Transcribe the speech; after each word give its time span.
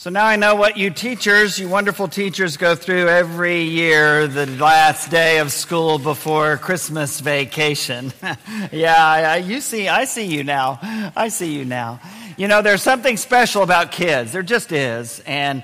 So 0.00 0.08
now 0.08 0.24
I 0.24 0.36
know 0.36 0.54
what 0.54 0.78
you 0.78 0.88
teachers, 0.88 1.58
you 1.58 1.68
wonderful 1.68 2.08
teachers, 2.08 2.56
go 2.56 2.74
through 2.74 3.10
every 3.10 3.64
year, 3.64 4.26
the 4.26 4.46
last 4.46 5.10
day 5.10 5.40
of 5.40 5.52
school 5.52 5.98
before 5.98 6.56
Christmas 6.56 7.20
vacation. 7.20 8.10
yeah, 8.72 8.96
I, 8.96 9.36
you 9.36 9.60
see, 9.60 9.88
I 9.88 10.06
see 10.06 10.24
you 10.24 10.42
now. 10.42 10.78
I 11.14 11.28
see 11.28 11.54
you 11.54 11.66
now. 11.66 12.00
You 12.38 12.48
know, 12.48 12.62
there's 12.62 12.80
something 12.80 13.18
special 13.18 13.62
about 13.62 13.92
kids. 13.92 14.32
There 14.32 14.42
just 14.42 14.72
is. 14.72 15.20
And 15.26 15.62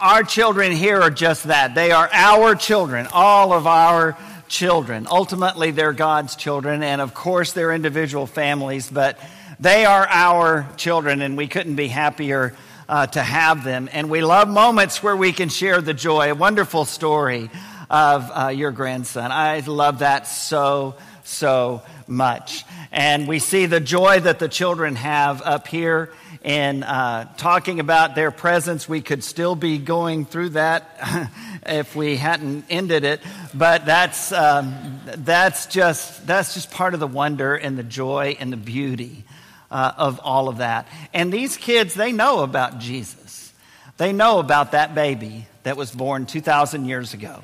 our 0.00 0.22
children 0.22 0.72
here 0.72 1.02
are 1.02 1.10
just 1.10 1.44
that. 1.44 1.74
They 1.74 1.92
are 1.92 2.08
our 2.14 2.54
children, 2.54 3.06
all 3.12 3.52
of 3.52 3.66
our 3.66 4.16
children. 4.48 5.06
Ultimately, 5.10 5.70
their 5.70 5.92
God's 5.92 6.34
children, 6.34 6.82
and 6.82 7.02
of 7.02 7.12
course, 7.12 7.52
they're 7.52 7.74
individual 7.74 8.26
families, 8.26 8.90
but 8.90 9.20
they 9.60 9.84
are 9.84 10.08
our 10.08 10.66
children, 10.78 11.20
and 11.20 11.36
we 11.36 11.46
couldn't 11.46 11.76
be 11.76 11.88
happier 11.88 12.54
uh, 12.88 13.06
to 13.08 13.22
have 13.22 13.64
them. 13.64 13.88
And 13.92 14.10
we 14.10 14.22
love 14.22 14.48
moments 14.48 15.02
where 15.02 15.16
we 15.16 15.32
can 15.32 15.48
share 15.48 15.80
the 15.80 15.94
joy. 15.94 16.30
A 16.30 16.34
wonderful 16.34 16.84
story 16.84 17.50
of 17.90 18.30
uh, 18.32 18.48
your 18.48 18.70
grandson. 18.70 19.32
I 19.32 19.60
love 19.60 20.00
that 20.00 20.26
so, 20.26 20.96
so 21.24 21.82
much. 22.06 22.64
And 22.92 23.28
we 23.28 23.38
see 23.38 23.66
the 23.66 23.80
joy 23.80 24.20
that 24.20 24.38
the 24.38 24.48
children 24.48 24.96
have 24.96 25.42
up 25.42 25.68
here 25.68 26.12
in 26.42 26.84
uh, 26.84 27.32
talking 27.36 27.80
about 27.80 28.14
their 28.14 28.30
presents. 28.30 28.88
We 28.88 29.00
could 29.00 29.24
still 29.24 29.56
be 29.56 29.78
going 29.78 30.24
through 30.24 30.50
that 30.50 31.30
if 31.66 31.96
we 31.96 32.16
hadn't 32.16 32.66
ended 32.70 33.04
it, 33.04 33.20
but 33.52 33.84
that's, 33.84 34.30
um, 34.30 35.00
that's, 35.04 35.66
just, 35.66 36.26
that's 36.26 36.54
just 36.54 36.70
part 36.70 36.94
of 36.94 37.00
the 37.00 37.06
wonder 37.08 37.56
and 37.56 37.76
the 37.76 37.82
joy 37.82 38.36
and 38.38 38.52
the 38.52 38.56
beauty 38.56 39.24
uh, 39.70 39.92
of 39.96 40.20
all 40.22 40.48
of 40.48 40.58
that. 40.58 40.86
And 41.12 41.32
these 41.32 41.56
kids, 41.56 41.94
they 41.94 42.12
know 42.12 42.42
about 42.42 42.78
Jesus. 42.78 43.52
They 43.96 44.12
know 44.12 44.38
about 44.38 44.72
that 44.72 44.94
baby 44.94 45.46
that 45.62 45.76
was 45.76 45.90
born 45.90 46.26
2,000 46.26 46.84
years 46.84 47.14
ago. 47.14 47.42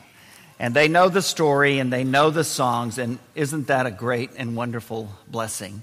And 0.59 0.75
they 0.75 0.87
know 0.87 1.09
the 1.09 1.23
story 1.23 1.79
and 1.79 1.93
they 1.93 2.05
know 2.05 2.31
the 2.31 2.45
songs. 2.45 2.99
And 2.99 3.19
isn't 3.35 3.67
that 3.67 3.87
a 3.87 3.91
great 3.91 4.31
and 4.37 4.55
wonderful 4.55 5.11
blessing? 5.27 5.83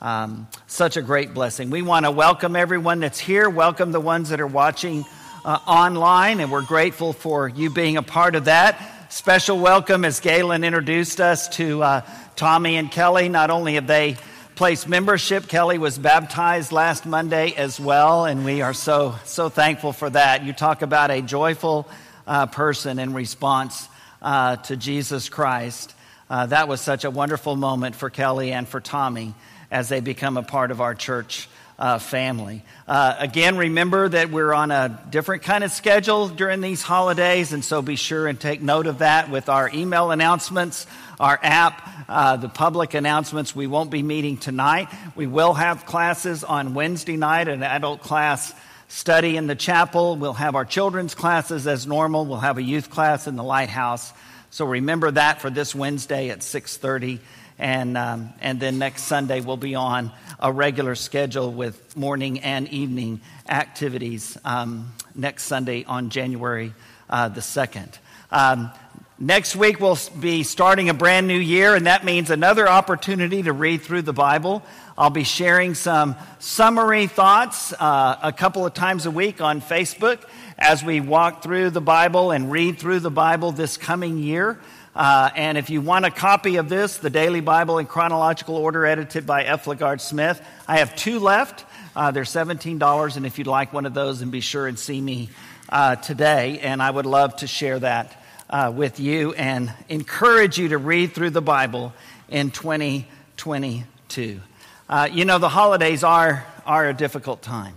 Um, 0.00 0.48
such 0.66 0.96
a 0.96 1.02
great 1.02 1.32
blessing. 1.32 1.70
We 1.70 1.82
want 1.82 2.06
to 2.06 2.10
welcome 2.10 2.56
everyone 2.56 3.00
that's 3.00 3.18
here, 3.18 3.48
welcome 3.48 3.92
the 3.92 4.00
ones 4.00 4.30
that 4.30 4.40
are 4.40 4.46
watching 4.46 5.04
uh, 5.44 5.58
online, 5.66 6.40
and 6.40 6.50
we're 6.50 6.64
grateful 6.66 7.12
for 7.12 7.48
you 7.48 7.70
being 7.70 7.96
a 7.96 8.02
part 8.02 8.34
of 8.34 8.46
that. 8.46 9.12
Special 9.12 9.58
welcome 9.58 10.04
as 10.04 10.18
Galen 10.18 10.64
introduced 10.64 11.20
us 11.20 11.48
to 11.50 11.82
uh, 11.82 12.00
Tommy 12.34 12.76
and 12.76 12.90
Kelly. 12.90 13.28
Not 13.28 13.50
only 13.50 13.74
have 13.74 13.86
they 13.86 14.16
place 14.56 14.86
membership. 14.86 15.48
Kelly 15.48 15.76
was 15.76 15.98
baptized 15.98 16.72
last 16.72 17.04
Monday 17.04 17.52
as 17.52 17.78
well, 17.78 18.24
and 18.24 18.42
we 18.42 18.62
are 18.62 18.72
so, 18.72 19.14
so 19.26 19.50
thankful 19.50 19.92
for 19.92 20.08
that. 20.08 20.44
You 20.44 20.54
talk 20.54 20.80
about 20.80 21.10
a 21.10 21.20
joyful 21.20 21.86
uh, 22.26 22.46
person 22.46 22.98
in 22.98 23.12
response 23.12 23.86
uh, 24.22 24.56
to 24.56 24.74
Jesus 24.74 25.28
Christ. 25.28 25.94
Uh, 26.30 26.46
that 26.46 26.68
was 26.68 26.80
such 26.80 27.04
a 27.04 27.10
wonderful 27.10 27.54
moment 27.54 27.96
for 27.96 28.08
Kelly 28.08 28.50
and 28.50 28.66
for 28.66 28.80
Tommy 28.80 29.34
as 29.76 29.90
they 29.90 30.00
become 30.00 30.38
a 30.38 30.42
part 30.42 30.70
of 30.70 30.80
our 30.80 30.94
church 30.94 31.50
uh, 31.78 31.98
family. 31.98 32.64
Uh, 32.88 33.14
again, 33.18 33.58
remember 33.58 34.08
that 34.08 34.30
we're 34.30 34.54
on 34.54 34.70
a 34.70 35.02
different 35.10 35.42
kind 35.42 35.62
of 35.62 35.70
schedule 35.70 36.30
during 36.30 36.62
these 36.62 36.80
holidays, 36.80 37.52
and 37.52 37.62
so 37.62 37.82
be 37.82 37.94
sure 37.94 38.26
and 38.26 38.40
take 38.40 38.62
note 38.62 38.86
of 38.86 39.00
that 39.00 39.28
with 39.30 39.50
our 39.50 39.70
email 39.74 40.12
announcements, 40.12 40.86
our 41.20 41.38
app, 41.42 41.86
uh, 42.08 42.38
the 42.38 42.48
public 42.48 42.94
announcements. 42.94 43.54
We 43.54 43.66
won't 43.66 43.90
be 43.90 44.02
meeting 44.02 44.38
tonight. 44.38 44.88
We 45.14 45.26
will 45.26 45.52
have 45.52 45.84
classes 45.84 46.42
on 46.42 46.72
Wednesday 46.72 47.18
night, 47.18 47.46
an 47.46 47.62
adult 47.62 48.00
class 48.00 48.54
study 48.88 49.36
in 49.36 49.46
the 49.46 49.56
chapel. 49.56 50.16
We'll 50.16 50.32
have 50.32 50.54
our 50.54 50.64
children's 50.64 51.14
classes 51.14 51.66
as 51.66 51.86
normal. 51.86 52.24
We'll 52.24 52.38
have 52.38 52.56
a 52.56 52.62
youth 52.62 52.88
class 52.88 53.26
in 53.26 53.36
the 53.36 53.44
lighthouse. 53.44 54.10
So 54.48 54.64
remember 54.64 55.10
that 55.10 55.42
for 55.42 55.50
this 55.50 55.74
Wednesday 55.74 56.30
at 56.30 56.38
6:30 56.38 57.20
and, 57.58 57.96
um, 57.96 58.30
and 58.40 58.60
then 58.60 58.78
next 58.78 59.04
Sunday 59.04 59.40
we'll 59.40 59.56
be 59.56 59.74
on 59.74 60.12
a 60.38 60.52
regular 60.52 60.94
schedule 60.94 61.52
with 61.52 61.96
morning 61.96 62.40
and 62.40 62.68
evening 62.68 63.20
activities 63.48 64.36
um, 64.44 64.92
next 65.14 65.44
Sunday 65.44 65.84
on 65.84 66.10
January 66.10 66.74
uh, 67.08 67.28
the 67.28 67.40
2nd. 67.40 67.98
Um, 68.30 68.70
next 69.18 69.56
week 69.56 69.80
we'll 69.80 69.98
be 70.20 70.42
starting 70.42 70.90
a 70.90 70.94
brand 70.94 71.26
new 71.26 71.38
year, 71.38 71.74
and 71.74 71.86
that 71.86 72.04
means 72.04 72.30
another 72.30 72.68
opportunity 72.68 73.42
to 73.42 73.52
read 73.52 73.82
through 73.82 74.02
the 74.02 74.12
Bible. 74.12 74.62
I'll 74.98 75.10
be 75.10 75.24
sharing 75.24 75.74
some 75.74 76.16
summary 76.38 77.06
thoughts 77.06 77.72
uh, 77.72 78.18
a 78.22 78.32
couple 78.32 78.66
of 78.66 78.74
times 78.74 79.06
a 79.06 79.10
week 79.10 79.40
on 79.40 79.60
Facebook 79.60 80.22
as 80.58 80.82
we 80.82 81.00
walk 81.00 81.42
through 81.42 81.70
the 81.70 81.80
Bible 81.80 82.30
and 82.30 82.50
read 82.50 82.78
through 82.78 83.00
the 83.00 83.10
Bible 83.10 83.52
this 83.52 83.76
coming 83.76 84.18
year. 84.18 84.58
Uh, 84.96 85.28
and 85.36 85.58
if 85.58 85.68
you 85.68 85.82
want 85.82 86.06
a 86.06 86.10
copy 86.10 86.56
of 86.56 86.70
this, 86.70 86.96
the 86.96 87.10
Daily 87.10 87.42
Bible 87.42 87.76
in 87.76 87.84
Chronological 87.84 88.56
Order, 88.56 88.86
edited 88.86 89.26
by 89.26 89.44
F. 89.44 89.66
LaGard 89.66 90.00
Smith, 90.00 90.40
I 90.66 90.78
have 90.78 90.96
two 90.96 91.18
left. 91.18 91.66
Uh, 91.94 92.12
they're 92.12 92.22
$17, 92.22 93.16
and 93.18 93.26
if 93.26 93.36
you'd 93.36 93.46
like 93.46 93.74
one 93.74 93.84
of 93.84 93.92
those, 93.92 94.20
then 94.20 94.30
be 94.30 94.40
sure 94.40 94.66
and 94.66 94.78
see 94.78 94.98
me 94.98 95.28
uh, 95.68 95.96
today. 95.96 96.60
And 96.60 96.82
I 96.82 96.90
would 96.90 97.04
love 97.04 97.36
to 97.36 97.46
share 97.46 97.78
that 97.80 98.24
uh, 98.48 98.72
with 98.74 98.98
you 98.98 99.34
and 99.34 99.70
encourage 99.90 100.56
you 100.56 100.68
to 100.68 100.78
read 100.78 101.12
through 101.12 101.30
the 101.30 101.42
Bible 101.42 101.92
in 102.30 102.50
2022. 102.50 104.40
Uh, 104.88 105.08
you 105.12 105.26
know, 105.26 105.36
the 105.36 105.50
holidays 105.50 106.04
are, 106.04 106.46
are 106.64 106.88
a 106.88 106.94
difficult 106.94 107.42
time. 107.42 107.74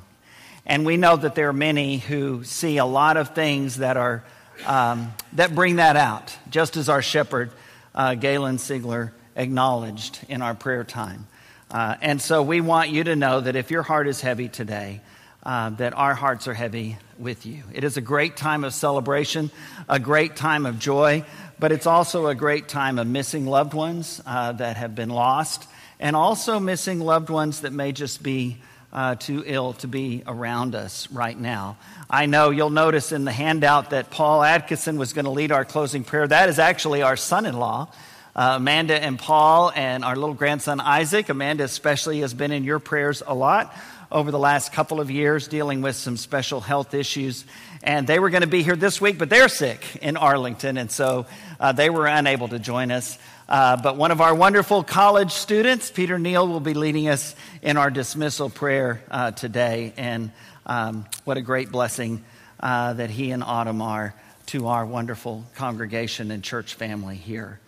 And 0.65 0.85
we 0.85 0.95
know 0.95 1.17
that 1.17 1.35
there 1.35 1.49
are 1.49 1.53
many 1.53 1.97
who 1.97 2.45
see 2.45 2.77
a 2.77 2.85
lot 2.85 3.17
of 3.17 3.35
things 3.35 3.79
that 3.79 3.97
are 3.97 4.23
um, 4.65 5.13
that 5.33 5.55
bring 5.55 5.77
that 5.77 5.95
out, 5.95 6.35
just 6.49 6.77
as 6.77 6.89
our 6.89 7.01
shepherd, 7.01 7.51
uh, 7.95 8.15
Galen 8.15 8.57
Sigler, 8.57 9.11
acknowledged 9.35 10.19
in 10.27 10.41
our 10.41 10.53
prayer 10.53 10.83
time. 10.83 11.27
Uh, 11.71 11.95
and 12.01 12.21
so 12.21 12.41
we 12.41 12.61
want 12.61 12.89
you 12.89 13.03
to 13.03 13.15
know 13.15 13.41
that 13.41 13.55
if 13.55 13.71
your 13.71 13.83
heart 13.83 14.07
is 14.07 14.21
heavy 14.21 14.49
today, 14.49 15.01
uh, 15.43 15.69
that 15.69 15.93
our 15.93 16.13
hearts 16.13 16.47
are 16.47 16.53
heavy 16.53 16.97
with 17.17 17.45
you. 17.45 17.63
It 17.73 17.83
is 17.83 17.95
a 17.97 18.01
great 18.01 18.35
time 18.35 18.63
of 18.63 18.73
celebration, 18.73 19.51
a 19.87 19.99
great 19.99 20.35
time 20.35 20.65
of 20.65 20.79
joy, 20.79 21.23
but 21.59 21.71
it's 21.71 21.87
also 21.87 22.27
a 22.27 22.35
great 22.35 22.67
time 22.67 22.99
of 22.99 23.07
missing 23.07 23.45
loved 23.45 23.73
ones 23.73 24.21
uh, 24.25 24.51
that 24.53 24.77
have 24.77 24.95
been 24.95 25.09
lost, 25.09 25.67
and 25.99 26.15
also 26.15 26.59
missing 26.59 26.99
loved 26.99 27.29
ones 27.29 27.61
that 27.61 27.71
may 27.71 27.91
just 27.91 28.21
be 28.23 28.57
uh, 28.91 29.15
too 29.15 29.43
ill 29.45 29.73
to 29.73 29.87
be 29.87 30.23
around 30.25 30.75
us 30.75 31.09
right 31.11 31.39
now. 31.39 31.77
I 32.09 32.25
know 32.25 32.49
you'll 32.49 32.69
notice 32.69 33.11
in 33.11 33.23
the 33.23 33.31
handout 33.31 33.91
that 33.91 34.09
Paul 34.09 34.43
Atkinson 34.43 34.97
was 34.97 35.13
going 35.13 35.25
to 35.25 35.31
lead 35.31 35.51
our 35.51 35.65
closing 35.65 36.03
prayer. 36.03 36.27
That 36.27 36.49
is 36.49 36.59
actually 36.59 37.01
our 37.01 37.15
son 37.17 37.45
in 37.45 37.57
law. 37.57 37.89
Uh, 38.35 38.53
Amanda 38.55 39.01
and 39.01 39.19
Paul, 39.19 39.71
and 39.75 40.05
our 40.05 40.15
little 40.15 40.35
grandson 40.35 40.79
Isaac. 40.79 41.29
Amanda, 41.29 41.63
especially, 41.63 42.21
has 42.21 42.33
been 42.33 42.51
in 42.51 42.63
your 42.63 42.79
prayers 42.79 43.21
a 43.25 43.35
lot 43.35 43.75
over 44.11 44.31
the 44.31 44.39
last 44.39 44.71
couple 44.71 45.01
of 45.01 45.11
years, 45.11 45.47
dealing 45.47 45.81
with 45.81 45.95
some 45.95 46.17
special 46.17 46.61
health 46.61 46.93
issues. 46.93 47.45
And 47.83 48.07
they 48.07 48.19
were 48.19 48.29
going 48.29 48.41
to 48.41 48.47
be 48.47 48.63
here 48.63 48.75
this 48.75 48.99
week, 48.99 49.17
but 49.17 49.29
they're 49.29 49.49
sick 49.49 49.83
in 50.01 50.17
Arlington, 50.17 50.77
and 50.77 50.91
so 50.91 51.25
uh, 51.59 51.71
they 51.73 51.89
were 51.89 52.07
unable 52.07 52.47
to 52.47 52.59
join 52.59 52.91
us. 52.91 53.17
Uh, 53.49 53.75
but 53.77 53.97
one 53.97 54.11
of 54.11 54.21
our 54.21 54.35
wonderful 54.35 54.83
college 54.83 55.31
students, 55.31 55.89
Peter 55.89 56.19
Neal, 56.19 56.47
will 56.47 56.59
be 56.59 56.75
leading 56.75 57.09
us 57.09 57.33
in 57.63 57.77
our 57.77 57.89
dismissal 57.89 58.47
prayer 58.47 59.01
uh, 59.09 59.31
today. 59.31 59.91
And 59.97 60.31
um, 60.67 61.07
what 61.23 61.37
a 61.37 61.41
great 61.41 61.71
blessing 61.71 62.23
uh, 62.59 62.93
that 62.93 63.09
he 63.09 63.31
and 63.31 63.43
Autumn 63.43 63.81
are 63.81 64.13
to 64.47 64.67
our 64.67 64.85
wonderful 64.85 65.45
congregation 65.55 66.29
and 66.29 66.43
church 66.43 66.75
family 66.75 67.15
here. 67.15 67.59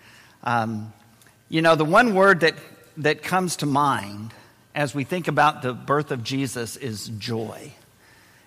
Um, 0.43 0.93
you 1.49 1.63
know, 1.63 1.73
the 1.73 1.83
one 1.83 2.13
word 2.13 2.41
that, 2.41 2.53
that 2.97 3.23
comes 3.23 3.55
to 3.57 3.65
mind 3.65 4.35
as 4.75 4.93
we 4.93 5.03
think 5.03 5.27
about 5.27 5.63
the 5.63 5.73
birth 5.73 6.11
of 6.11 6.23
Jesus 6.23 6.77
is 6.77 7.07
joy. 7.17 7.71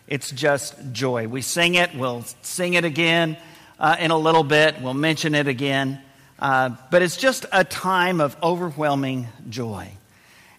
It's 0.07 0.31
just 0.31 0.77
joy. 0.93 1.27
We 1.27 1.43
sing 1.43 1.75
it, 1.75 1.97
we'll 1.97 2.23
sing 2.43 2.75
it 2.75 2.85
again 2.85 3.37
uh, 3.81 3.97
in 3.99 4.13
a 4.13 4.19
little 4.19 4.45
bit, 4.45 4.81
we'll 4.81 4.95
mention 4.95 5.35
it 5.35 5.49
again. 5.49 6.01
Uh, 6.39 6.71
but 6.91 7.03
it's 7.03 7.17
just 7.17 7.47
a 7.53 7.65
time 7.65 8.21
of 8.21 8.37
overwhelming 8.43 9.29
joy. 9.49 9.91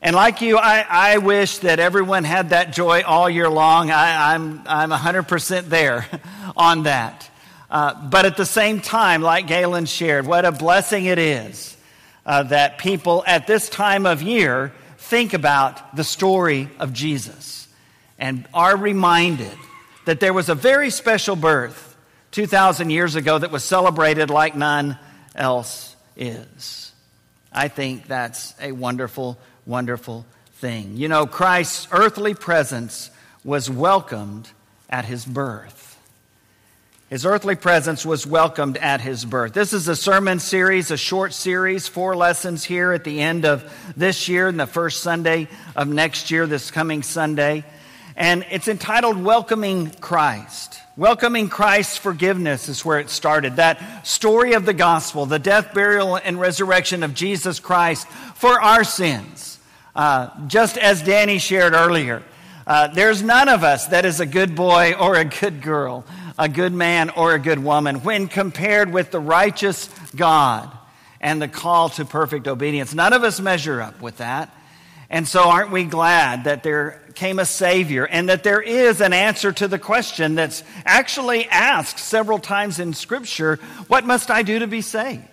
And 0.01 0.16
like 0.16 0.42
you, 0.42 0.57
I, 0.57 0.86
I 0.88 1.18
wish 1.18 1.60
that 1.60 1.80
everyone 1.80 2.24
had 2.24 2.51
that 2.51 2.74
joy 2.74 3.01
all 3.01 3.30
year 3.30 3.50
long. 3.50 3.89
I, 3.92 4.36
am 4.36 4.62
I'm, 4.68 4.92
I'm 4.92 5.00
100% 5.00 5.63
there 5.63 6.06
on 6.57 6.83
that. 6.83 7.30
Uh, 7.69 8.07
but 8.10 8.25
at 8.25 8.38
the 8.38 8.45
same 8.45 8.81
time, 8.81 9.22
like 9.22 9.48
Galen 9.48 9.86
shared, 9.86 10.27
what 10.27 10.45
a 10.45 10.51
blessing 10.51 11.06
it 11.06 11.18
is 11.18 11.75
uh, 12.25 12.44
that 12.44 12.78
people 12.78 13.24
at 13.25 13.48
this 13.48 13.68
time 13.69 14.06
of 14.06 14.21
year 14.21 14.71
think 14.98 15.33
about 15.33 15.95
the 15.95 16.04
story 16.04 16.69
of 16.80 16.94
Jesus 16.94 17.68
and 18.18 18.48
are 18.54 18.78
reminded 18.78 19.57
that 20.06 20.19
there 20.19 20.33
was 20.33 20.50
a 20.50 20.56
very 20.56 20.89
special 20.89 21.36
birth 21.36 21.98
2,000 22.31 22.89
years 22.89 23.16
ago 23.16 23.38
that 23.38 23.51
was 23.51 23.63
celebrated 23.63 24.30
like 24.30 24.56
none 24.56 24.98
else 25.35 25.95
is. 26.15 26.91
I 27.51 27.67
think 27.67 28.07
that's 28.07 28.53
a 28.61 28.71
wonderful, 28.71 29.37
wonderful 29.65 30.25
thing. 30.55 30.97
You 30.97 31.07
know, 31.07 31.25
Christ's 31.25 31.87
earthly 31.91 32.33
presence 32.33 33.11
was 33.43 33.69
welcomed 33.69 34.49
at 34.89 35.05
his 35.05 35.25
birth. 35.25 35.85
His 37.09 37.25
earthly 37.25 37.55
presence 37.55 38.03
was 38.03 38.25
welcomed 38.25 38.77
at 38.77 38.99
his 38.99 39.23
birth. 39.23 39.53
This 39.53 39.73
is 39.73 39.87
a 39.87 39.95
sermon 39.95 40.39
series, 40.39 40.89
a 40.89 40.97
short 40.97 41.33
series, 41.33 41.87
four 41.87 42.15
lessons 42.15 42.63
here 42.63 42.93
at 42.93 43.03
the 43.03 43.21
end 43.21 43.45
of 43.45 43.63
this 43.95 44.27
year 44.27 44.47
and 44.47 44.59
the 44.59 44.65
first 44.65 45.03
Sunday 45.03 45.47
of 45.75 45.87
next 45.87 46.31
year, 46.31 46.47
this 46.47 46.71
coming 46.71 47.03
Sunday. 47.03 47.63
And 48.15 48.45
it's 48.50 48.67
entitled 48.67 49.21
Welcoming 49.21 49.91
Christ. 49.91 50.79
Welcoming 50.97 51.50
Christ's 51.50 51.97
forgiveness 51.97 52.69
is 52.69 52.85
where 52.85 53.00
it 53.00 53.09
started. 53.09 53.57
That 53.57 54.07
story 54.07 54.53
of 54.53 54.65
the 54.65 54.73
gospel, 54.73 55.25
the 55.25 55.39
death, 55.39 55.73
burial, 55.73 56.15
and 56.15 56.39
resurrection 56.39 57.03
of 57.03 57.13
Jesus 57.13 57.59
Christ 57.59 58.07
for 58.35 58.62
our 58.62 58.83
sins. 58.83 59.59
Uh, 59.95 60.29
just 60.47 60.77
as 60.77 61.01
Danny 61.01 61.39
shared 61.39 61.73
earlier, 61.73 62.23
uh, 62.65 62.88
there's 62.88 63.21
none 63.21 63.50
of 63.50 63.63
us 63.63 63.88
that 63.88 64.06
is 64.06 64.19
a 64.19 64.25
good 64.25 64.56
boy 64.56 64.94
or 64.94 65.15
a 65.15 65.25
good 65.25 65.61
girl 65.61 66.06
a 66.38 66.50
good 66.50 66.73
man 66.73 67.09
or 67.11 67.33
a 67.33 67.39
good 67.39 67.59
woman 67.59 67.97
when 67.97 68.27
compared 68.27 68.91
with 68.91 69.11
the 69.11 69.19
righteous 69.19 69.89
God 70.15 70.69
and 71.21 71.41
the 71.41 71.47
call 71.47 71.89
to 71.89 72.06
perfect 72.06 72.47
obedience. 72.47 72.94
None 72.94 73.13
of 73.13 73.23
us 73.23 73.39
measure 73.39 73.81
up 73.81 74.01
with 74.01 74.18
that. 74.18 74.55
And 75.15 75.25
so, 75.25 75.44
aren't 75.44 75.71
we 75.71 75.85
glad 75.85 76.44
that 76.44 76.62
there 76.62 77.00
came 77.13 77.39
a 77.39 77.45
Savior 77.45 78.06
and 78.06 78.27
that 78.27 78.44
there 78.44 78.59
is 78.59 79.00
an 79.00 79.13
answer 79.13 79.53
to 79.53 79.69
the 79.69 79.79
question 79.79 80.35
that's 80.35 80.62
actually 80.83 81.47
asked 81.47 82.00
several 82.00 82.38
times 82.38 82.79
in 82.79 82.94
Scripture 82.94 83.56
what 83.88 84.03
must 84.03 84.29
I 84.29 84.44
do 84.44 84.59
to 84.59 84.67
be 84.67 84.81
saved? 84.81 85.23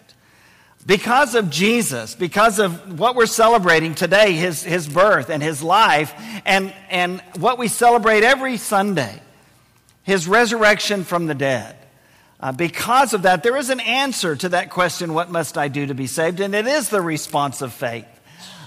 Because 0.86 1.34
of 1.34 1.50
Jesus, 1.50 2.14
because 2.14 2.60
of 2.60 3.00
what 3.00 3.16
we're 3.16 3.26
celebrating 3.26 3.96
today, 3.96 4.34
his, 4.34 4.62
his 4.62 4.88
birth 4.88 5.30
and 5.30 5.42
his 5.42 5.64
life, 5.64 6.14
and, 6.46 6.72
and 6.88 7.20
what 7.40 7.58
we 7.58 7.66
celebrate 7.66 8.22
every 8.22 8.58
Sunday, 8.58 9.20
his 10.04 10.28
resurrection 10.28 11.02
from 11.02 11.26
the 11.26 11.34
dead. 11.34 11.76
Uh, 12.38 12.52
because 12.52 13.14
of 13.14 13.22
that, 13.22 13.42
there 13.42 13.56
is 13.56 13.68
an 13.68 13.80
answer 13.80 14.36
to 14.36 14.50
that 14.50 14.70
question 14.70 15.12
what 15.12 15.28
must 15.28 15.58
I 15.58 15.66
do 15.66 15.86
to 15.86 15.94
be 15.94 16.06
saved? 16.06 16.38
And 16.38 16.54
it 16.54 16.68
is 16.68 16.88
the 16.88 17.02
response 17.02 17.62
of 17.62 17.72
faith. 17.72 18.06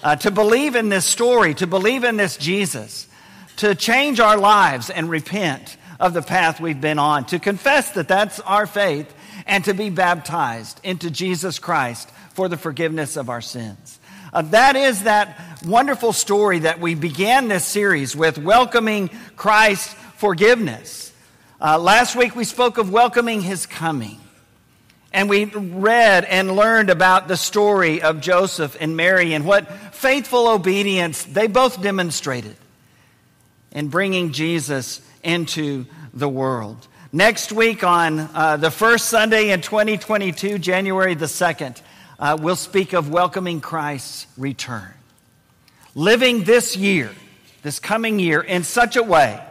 Uh, 0.06 0.16
to 0.16 0.30
believe 0.30 0.76
in 0.76 0.90
this 0.90 1.04
story, 1.04 1.56
to 1.56 1.66
believe 1.66 2.04
in 2.04 2.16
this 2.16 2.38
Jesus, 2.38 3.08
to 3.56 3.74
change 3.74 4.20
our 4.20 4.38
lives 4.38 4.92
and 4.92 5.10
repent 5.10 5.78
of 6.00 6.14
the 6.14 6.22
path 6.22 6.62
we've 6.62 6.80
been 6.80 7.00
on, 7.00 7.26
to 7.26 7.40
confess 7.40 7.90
that 7.94 8.08
that's 8.08 8.40
our 8.42 8.68
faith, 8.68 9.12
and 9.48 9.66
to 9.66 9.74
be 9.74 9.90
baptized 9.90 10.80
into 10.84 11.10
Jesus 11.10 11.58
Christ 11.58 12.08
for 12.36 12.48
the 12.48 12.56
forgiveness 12.56 13.18
of 13.18 13.32
our 13.32 13.42
sins. 13.42 14.00
Uh, 14.32 14.44
that 14.44 14.76
is 14.76 15.06
that 15.06 15.42
wonderful 15.66 16.14
story 16.14 16.60
that 16.60 16.80
we 16.80 16.94
began 16.94 17.48
this 17.48 17.66
series 17.66 18.16
with 18.16 18.38
welcoming 18.38 19.10
Christ's 19.36 19.92
forgiveness. 20.18 21.12
Uh, 21.60 21.80
last 21.80 22.16
week 22.16 22.36
we 22.36 22.44
spoke 22.44 22.78
of 22.78 22.92
welcoming 22.92 23.42
his 23.42 23.66
coming. 23.66 24.20
And 25.16 25.30
we 25.30 25.46
read 25.46 26.26
and 26.26 26.58
learned 26.58 26.90
about 26.90 27.30
the 27.30 27.38
story 27.38 28.02
of 28.02 28.20
Joseph 28.20 28.76
and 28.82 28.98
Mary 28.98 29.34
and 29.34 29.46
what 29.46 29.72
faithful 29.96 30.50
obedience 30.50 31.24
they 31.24 31.48
both 31.48 31.82
demonstrated 31.82 32.58
in 33.72 33.88
bringing 33.88 34.34
Jesus 34.34 35.00
into 35.24 35.86
the 36.14 36.28
world. 36.28 36.86
Next 37.14 37.54
week, 37.54 37.82
on 37.82 38.20
uh, 38.20 38.58
the 38.58 38.70
first 38.70 39.06
Sunday 39.06 39.52
in 39.52 39.62
2022, 39.62 40.60
January 40.60 41.16
the 41.16 41.28
2nd, 41.28 41.82
uh, 42.20 42.38
we'll 42.38 42.58
speak 42.58 42.92
of 42.92 43.10
welcoming 43.10 43.62
Christ's 43.62 44.28
return. 44.36 44.92
Living 45.96 46.44
this 46.44 46.76
year, 46.76 47.10
this 47.62 47.80
coming 47.80 48.20
year, 48.20 48.42
in 48.42 48.66
such 48.66 48.98
a 48.98 49.04
way 49.04 49.42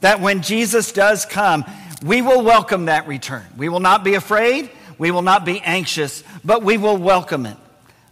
that 0.00 0.22
when 0.22 0.40
Jesus 0.40 0.92
does 0.92 1.26
come, 1.26 1.66
we 2.02 2.22
will 2.22 2.42
welcome 2.42 2.86
that 2.86 3.06
return. 3.06 3.44
We 3.58 3.68
will 3.68 3.80
not 3.80 4.02
be 4.02 4.14
afraid, 4.14 4.70
we 5.00 5.10
will 5.10 5.22
not 5.22 5.46
be 5.46 5.62
anxious, 5.62 6.22
but 6.44 6.62
we 6.62 6.76
will 6.76 6.98
welcome 6.98 7.46
it 7.46 7.56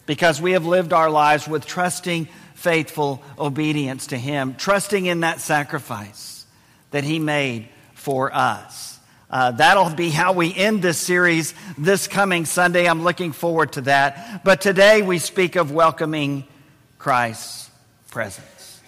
because 0.06 0.40
we 0.40 0.52
have 0.52 0.64
lived 0.64 0.94
our 0.94 1.10
lives 1.10 1.46
with 1.46 1.66
trusting, 1.66 2.26
faithful 2.54 3.22
obedience 3.38 4.06
to 4.06 4.16
Him, 4.16 4.54
trusting 4.54 5.04
in 5.04 5.20
that 5.20 5.42
sacrifice 5.42 6.46
that 6.90 7.04
He 7.04 7.18
made 7.18 7.68
for 7.92 8.34
us. 8.34 8.98
Uh, 9.28 9.50
that'll 9.50 9.90
be 9.90 10.08
how 10.08 10.32
we 10.32 10.54
end 10.54 10.80
this 10.80 10.96
series 10.96 11.52
this 11.76 12.08
coming 12.08 12.46
Sunday. 12.46 12.88
I'm 12.88 13.04
looking 13.04 13.32
forward 13.32 13.74
to 13.74 13.82
that. 13.82 14.42
But 14.42 14.62
today 14.62 15.02
we 15.02 15.18
speak 15.18 15.56
of 15.56 15.70
welcoming 15.70 16.44
Christ's 16.96 17.68
presence. 18.10 18.80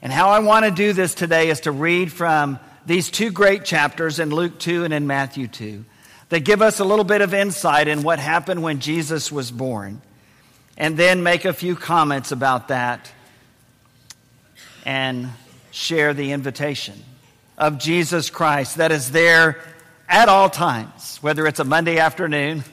And 0.00 0.10
how 0.10 0.30
I 0.30 0.38
want 0.38 0.64
to 0.64 0.70
do 0.70 0.94
this 0.94 1.14
today 1.14 1.50
is 1.50 1.60
to 1.60 1.72
read 1.72 2.10
from 2.10 2.58
these 2.86 3.10
two 3.10 3.30
great 3.30 3.66
chapters 3.66 4.18
in 4.18 4.30
Luke 4.30 4.58
2 4.58 4.84
and 4.84 4.94
in 4.94 5.06
Matthew 5.06 5.46
2 5.46 5.84
that 6.28 6.40
give 6.40 6.60
us 6.62 6.80
a 6.80 6.84
little 6.84 7.04
bit 7.04 7.20
of 7.20 7.32
insight 7.32 7.88
in 7.88 8.02
what 8.02 8.18
happened 8.18 8.62
when 8.62 8.80
Jesus 8.80 9.32
was 9.32 9.50
born, 9.50 10.00
and 10.76 10.96
then 10.96 11.22
make 11.22 11.44
a 11.44 11.52
few 11.52 11.74
comments 11.74 12.32
about 12.32 12.68
that 12.68 13.10
and 14.84 15.28
share 15.70 16.14
the 16.14 16.32
invitation 16.32 17.02
of 17.56 17.78
Jesus 17.78 18.30
Christ 18.30 18.76
that 18.76 18.92
is 18.92 19.10
there 19.10 19.58
at 20.08 20.28
all 20.28 20.48
times, 20.48 21.18
whether 21.20 21.46
it's 21.46 21.60
a 21.60 21.64
Monday 21.64 21.98
afternoon 21.98 22.64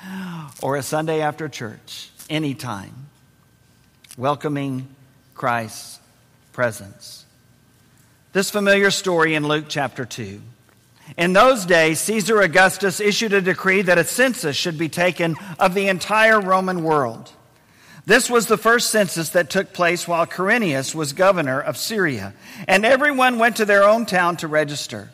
or 0.62 0.76
a 0.76 0.82
Sunday 0.82 1.20
after 1.20 1.48
church, 1.48 2.10
anytime, 2.28 3.08
welcoming 4.18 4.88
Christ's 5.34 5.98
presence. 6.52 7.24
This 8.32 8.50
familiar 8.50 8.90
story 8.90 9.34
in 9.34 9.46
Luke 9.46 9.66
chapter 9.68 10.04
2. 10.04 10.40
In 11.16 11.32
those 11.32 11.64
days, 11.64 12.00
Caesar 12.00 12.40
Augustus 12.40 12.98
issued 12.98 13.32
a 13.32 13.40
decree 13.40 13.82
that 13.82 13.98
a 13.98 14.04
census 14.04 14.56
should 14.56 14.76
be 14.76 14.88
taken 14.88 15.36
of 15.60 15.74
the 15.74 15.86
entire 15.88 16.40
Roman 16.40 16.82
world. 16.82 17.30
This 18.06 18.28
was 18.28 18.46
the 18.46 18.58
first 18.58 18.90
census 18.90 19.30
that 19.30 19.48
took 19.48 19.72
place 19.72 20.06
while 20.06 20.26
Quirinius 20.26 20.94
was 20.94 21.12
governor 21.12 21.60
of 21.60 21.76
Syria, 21.76 22.34
and 22.68 22.84
everyone 22.84 23.38
went 23.38 23.56
to 23.56 23.64
their 23.64 23.84
own 23.84 24.06
town 24.06 24.36
to 24.38 24.48
register. 24.48 25.10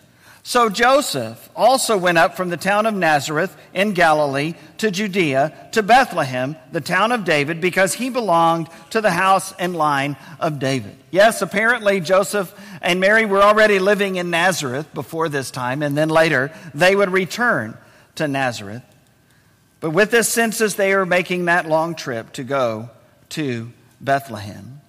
So 0.51 0.69
Joseph 0.69 1.49
also 1.55 1.97
went 1.97 2.19
up 2.19 2.37
from 2.37 2.49
the 2.49 2.57
town 2.57 2.87
of 2.87 2.93
Nazareth 2.93 3.57
in 3.73 3.93
Galilee 3.93 4.55
to 4.79 4.91
Judea 4.91 5.69
to 5.71 5.83
Bethlehem, 5.85 6.57
the 6.73 6.81
town 6.81 7.13
of 7.13 7.25
David, 7.25 7.61
because 7.61 7.95
he 7.95 8.11
belonged 8.11 8.67
to 8.91 9.01
the 9.01 9.13
house 9.13 9.55
and 9.61 9.77
line 9.77 10.17
of 10.41 10.59
David. 10.59 10.97
Yes, 11.13 11.41
apparently 11.41 12.01
Joseph 12.01 12.53
and 12.83 12.99
Mary 12.99 13.27
were 13.27 13.41
already 13.41 13.79
living 13.79 14.17
in 14.17 14.31
Nazareth 14.31 14.93
before 14.93 15.29
this 15.29 15.53
time, 15.53 15.85
and 15.85 15.97
then 15.97 16.09
later 16.09 16.51
they 16.75 16.97
would 16.97 17.11
return 17.11 17.79
to 18.17 18.27
Nazareth. 18.27 18.83
But 19.79 19.91
with 19.91 20.11
this 20.11 20.29
census, 20.29 20.75
they 20.75 20.93
are 20.95 21.07
making 21.07 21.45
that 21.45 21.69
long 21.69 21.95
trip 21.95 22.33
to 22.33 22.43
go 22.43 22.91
to 23.29 23.71
Bethlehem. 24.01 24.81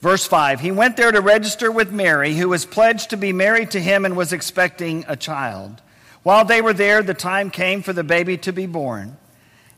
Verse 0.00 0.26
5 0.26 0.60
He 0.60 0.70
went 0.70 0.96
there 0.96 1.12
to 1.12 1.20
register 1.20 1.70
with 1.70 1.92
Mary, 1.92 2.34
who 2.34 2.48
was 2.48 2.64
pledged 2.64 3.10
to 3.10 3.16
be 3.16 3.32
married 3.32 3.72
to 3.72 3.80
him 3.80 4.04
and 4.04 4.16
was 4.16 4.32
expecting 4.32 5.04
a 5.08 5.16
child. 5.16 5.80
While 6.22 6.44
they 6.44 6.60
were 6.60 6.72
there, 6.72 7.02
the 7.02 7.14
time 7.14 7.50
came 7.50 7.82
for 7.82 7.92
the 7.92 8.04
baby 8.04 8.36
to 8.38 8.52
be 8.52 8.66
born, 8.66 9.16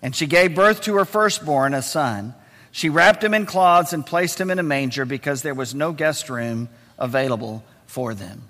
and 0.02 0.14
she 0.14 0.26
gave 0.26 0.54
birth 0.54 0.82
to 0.82 0.96
her 0.96 1.04
firstborn, 1.04 1.74
a 1.74 1.82
son. 1.82 2.34
She 2.72 2.88
wrapped 2.88 3.22
him 3.22 3.34
in 3.34 3.46
cloths 3.46 3.92
and 3.92 4.06
placed 4.06 4.40
him 4.40 4.50
in 4.50 4.58
a 4.58 4.64
manger 4.64 5.04
because 5.04 5.42
there 5.42 5.54
was 5.54 5.74
no 5.74 5.92
guest 5.92 6.30
room 6.30 6.68
available 6.98 7.64
for 7.86 8.14
them. 8.14 8.42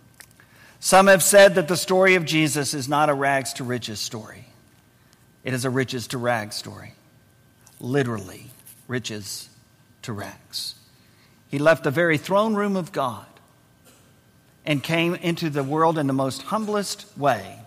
Some 0.78 1.08
have 1.08 1.22
said 1.22 1.56
that 1.56 1.68
the 1.68 1.76
story 1.76 2.14
of 2.14 2.24
Jesus 2.24 2.74
is 2.74 2.88
not 2.88 3.10
a 3.10 3.14
rags 3.14 3.52
to 3.54 3.64
riches 3.64 4.00
story, 4.00 4.46
it 5.44 5.54
is 5.54 5.64
a 5.64 5.70
riches 5.70 6.08
to 6.08 6.18
rags 6.18 6.56
story. 6.56 6.94
Literally, 7.82 8.50
riches 8.88 9.48
to 10.02 10.12
rags. 10.12 10.74
He 11.50 11.58
left 11.58 11.82
the 11.82 11.90
very 11.90 12.16
throne 12.16 12.54
room 12.54 12.76
of 12.76 12.92
God 12.92 13.26
and 14.64 14.82
came 14.82 15.16
into 15.16 15.50
the 15.50 15.64
world 15.64 15.98
in 15.98 16.06
the 16.06 16.12
most 16.12 16.42
humblest 16.42 17.06
way 17.18 17.58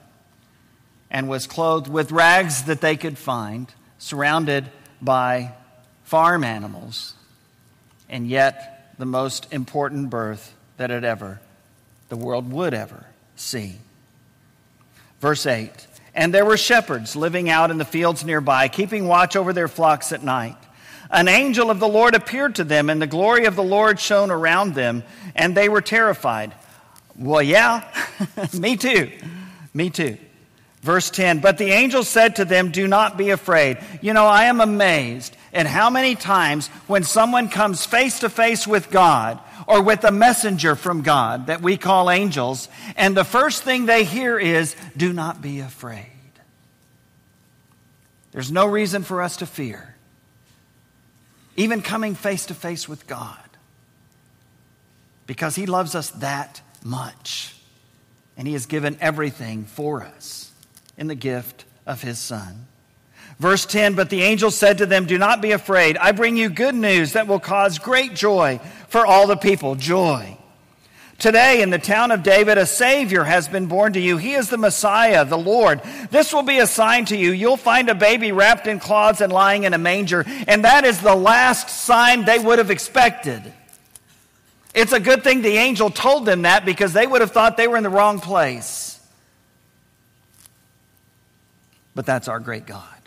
and 1.11 1.27
was 1.27 1.47
clothed 1.47 1.89
with 1.89 2.11
rags 2.11 2.63
that 2.63 2.79
they 2.79 2.95
could 2.95 3.17
find, 3.17 3.71
surrounded 3.99 4.69
by 5.01 5.51
farm 6.05 6.45
animals, 6.45 7.13
and 8.09 8.27
yet 8.27 8.95
the 8.97 9.05
most 9.05 9.51
important 9.51 10.09
birth 10.09 10.55
that 10.77 10.89
it 10.89 11.03
ever, 11.03 11.41
the 12.07 12.15
world 12.15 12.49
would 12.51 12.73
ever 12.73 13.05
see. 13.35 13.75
Verse 15.19 15.45
8 15.45 15.69
And 16.15 16.33
there 16.33 16.45
were 16.45 16.57
shepherds 16.57 17.17
living 17.17 17.49
out 17.49 17.69
in 17.69 17.77
the 17.77 17.85
fields 17.85 18.23
nearby, 18.23 18.69
keeping 18.69 19.07
watch 19.07 19.35
over 19.35 19.51
their 19.51 19.67
flocks 19.67 20.13
at 20.13 20.23
night 20.23 20.55
an 21.13 21.27
angel 21.27 21.69
of 21.69 21.79
the 21.79 21.87
Lord 21.87 22.15
appeared 22.15 22.55
to 22.55 22.63
them, 22.63 22.89
and 22.89 23.01
the 23.01 23.07
glory 23.07 23.45
of 23.45 23.55
the 23.55 23.63
Lord 23.63 23.99
shone 23.99 24.31
around 24.31 24.73
them, 24.73 25.03
and 25.35 25.55
they 25.55 25.69
were 25.69 25.81
terrified. 25.81 26.53
Well, 27.15 27.41
yeah, 27.41 27.87
me 28.53 28.75
too. 28.75 29.11
Me 29.73 29.89
too. 29.89 30.17
Verse 30.81 31.09
10 31.09 31.39
But 31.39 31.57
the 31.57 31.71
angel 31.71 32.03
said 32.03 32.35
to 32.35 32.45
them, 32.45 32.71
Do 32.71 32.87
not 32.87 33.17
be 33.17 33.29
afraid. 33.29 33.77
You 34.01 34.13
know, 34.13 34.25
I 34.25 34.45
am 34.45 34.59
amazed 34.59 35.35
at 35.53 35.65
how 35.65 35.89
many 35.89 36.15
times 36.15 36.67
when 36.87 37.03
someone 37.03 37.47
comes 37.47 37.85
face 37.85 38.19
to 38.19 38.29
face 38.29 38.67
with 38.67 38.91
God 38.91 39.39
or 39.67 39.81
with 39.81 40.03
a 40.03 40.11
messenger 40.11 40.75
from 40.75 41.01
God 41.01 41.47
that 41.47 41.61
we 41.61 41.77
call 41.77 42.09
angels, 42.09 42.67
and 42.97 43.15
the 43.15 43.23
first 43.23 43.63
thing 43.63 43.85
they 43.85 44.03
hear 44.03 44.37
is, 44.37 44.75
Do 44.97 45.13
not 45.13 45.41
be 45.41 45.61
afraid. 45.61 46.07
There's 48.31 48.51
no 48.51 48.65
reason 48.65 49.03
for 49.03 49.21
us 49.21 49.37
to 49.37 49.45
fear, 49.45 49.92
even 51.55 51.81
coming 51.81 52.15
face 52.15 52.45
to 52.47 52.53
face 52.53 52.87
with 52.87 53.07
God, 53.07 53.37
because 55.27 55.55
He 55.55 55.65
loves 55.65 55.95
us 55.95 56.09
that 56.11 56.61
much, 56.83 57.55
and 58.37 58.47
He 58.47 58.53
has 58.53 58.65
given 58.65 58.97
everything 58.99 59.65
for 59.65 60.03
us 60.03 60.51
in 60.97 61.07
the 61.07 61.15
gift 61.15 61.65
of 61.85 62.01
His 62.01 62.19
Son. 62.19 62.67
Verse 63.39 63.65
10 63.65 63.95
But 63.95 64.09
the 64.09 64.21
angel 64.21 64.51
said 64.51 64.77
to 64.79 64.85
them, 64.85 65.05
Do 65.05 65.17
not 65.17 65.41
be 65.41 65.51
afraid. 65.51 65.97
I 65.97 66.11
bring 66.11 66.37
you 66.37 66.49
good 66.49 66.75
news 66.75 67.13
that 67.13 67.27
will 67.27 67.39
cause 67.39 67.79
great 67.79 68.13
joy 68.13 68.59
for 68.87 69.05
all 69.05 69.27
the 69.27 69.37
people. 69.37 69.75
Joy. 69.75 70.37
Today, 71.23 71.61
in 71.61 71.69
the 71.69 71.79
town 71.79 72.11
of 72.11 72.21
David, 72.21 72.57
a 72.57 72.65
Savior 72.65 73.23
has 73.23 73.47
been 73.47 73.67
born 73.67 73.93
to 73.93 73.99
you. 74.01 74.17
He 74.17 74.33
is 74.33 74.49
the 74.49 74.57
Messiah, 74.57 75.23
the 75.23 75.37
Lord. 75.37 75.81
This 76.11 76.33
will 76.33 76.43
be 76.43 76.59
a 76.59 76.67
sign 76.67 77.05
to 77.05 77.15
you. 77.15 77.31
You'll 77.31 77.55
find 77.55 77.87
a 77.87 77.95
baby 77.95 78.33
wrapped 78.33 78.67
in 78.67 78.77
cloths 78.77 79.21
and 79.21 79.31
lying 79.31 79.63
in 79.63 79.73
a 79.73 79.77
manger. 79.77 80.25
And 80.49 80.65
that 80.65 80.83
is 80.83 80.99
the 80.99 81.15
last 81.15 81.69
sign 81.69 82.25
they 82.25 82.39
would 82.39 82.59
have 82.59 82.69
expected. 82.69 83.53
It's 84.75 84.91
a 84.91 84.99
good 84.99 85.23
thing 85.23 85.41
the 85.41 85.55
angel 85.55 85.89
told 85.89 86.25
them 86.25 86.41
that 86.41 86.65
because 86.65 86.91
they 86.91 87.07
would 87.07 87.21
have 87.21 87.31
thought 87.31 87.55
they 87.55 87.69
were 87.69 87.77
in 87.77 87.83
the 87.83 87.89
wrong 87.89 88.19
place. 88.19 88.99
But 91.95 92.05
that's 92.05 92.27
our 92.27 92.41
great 92.41 92.65
God. 92.65 93.02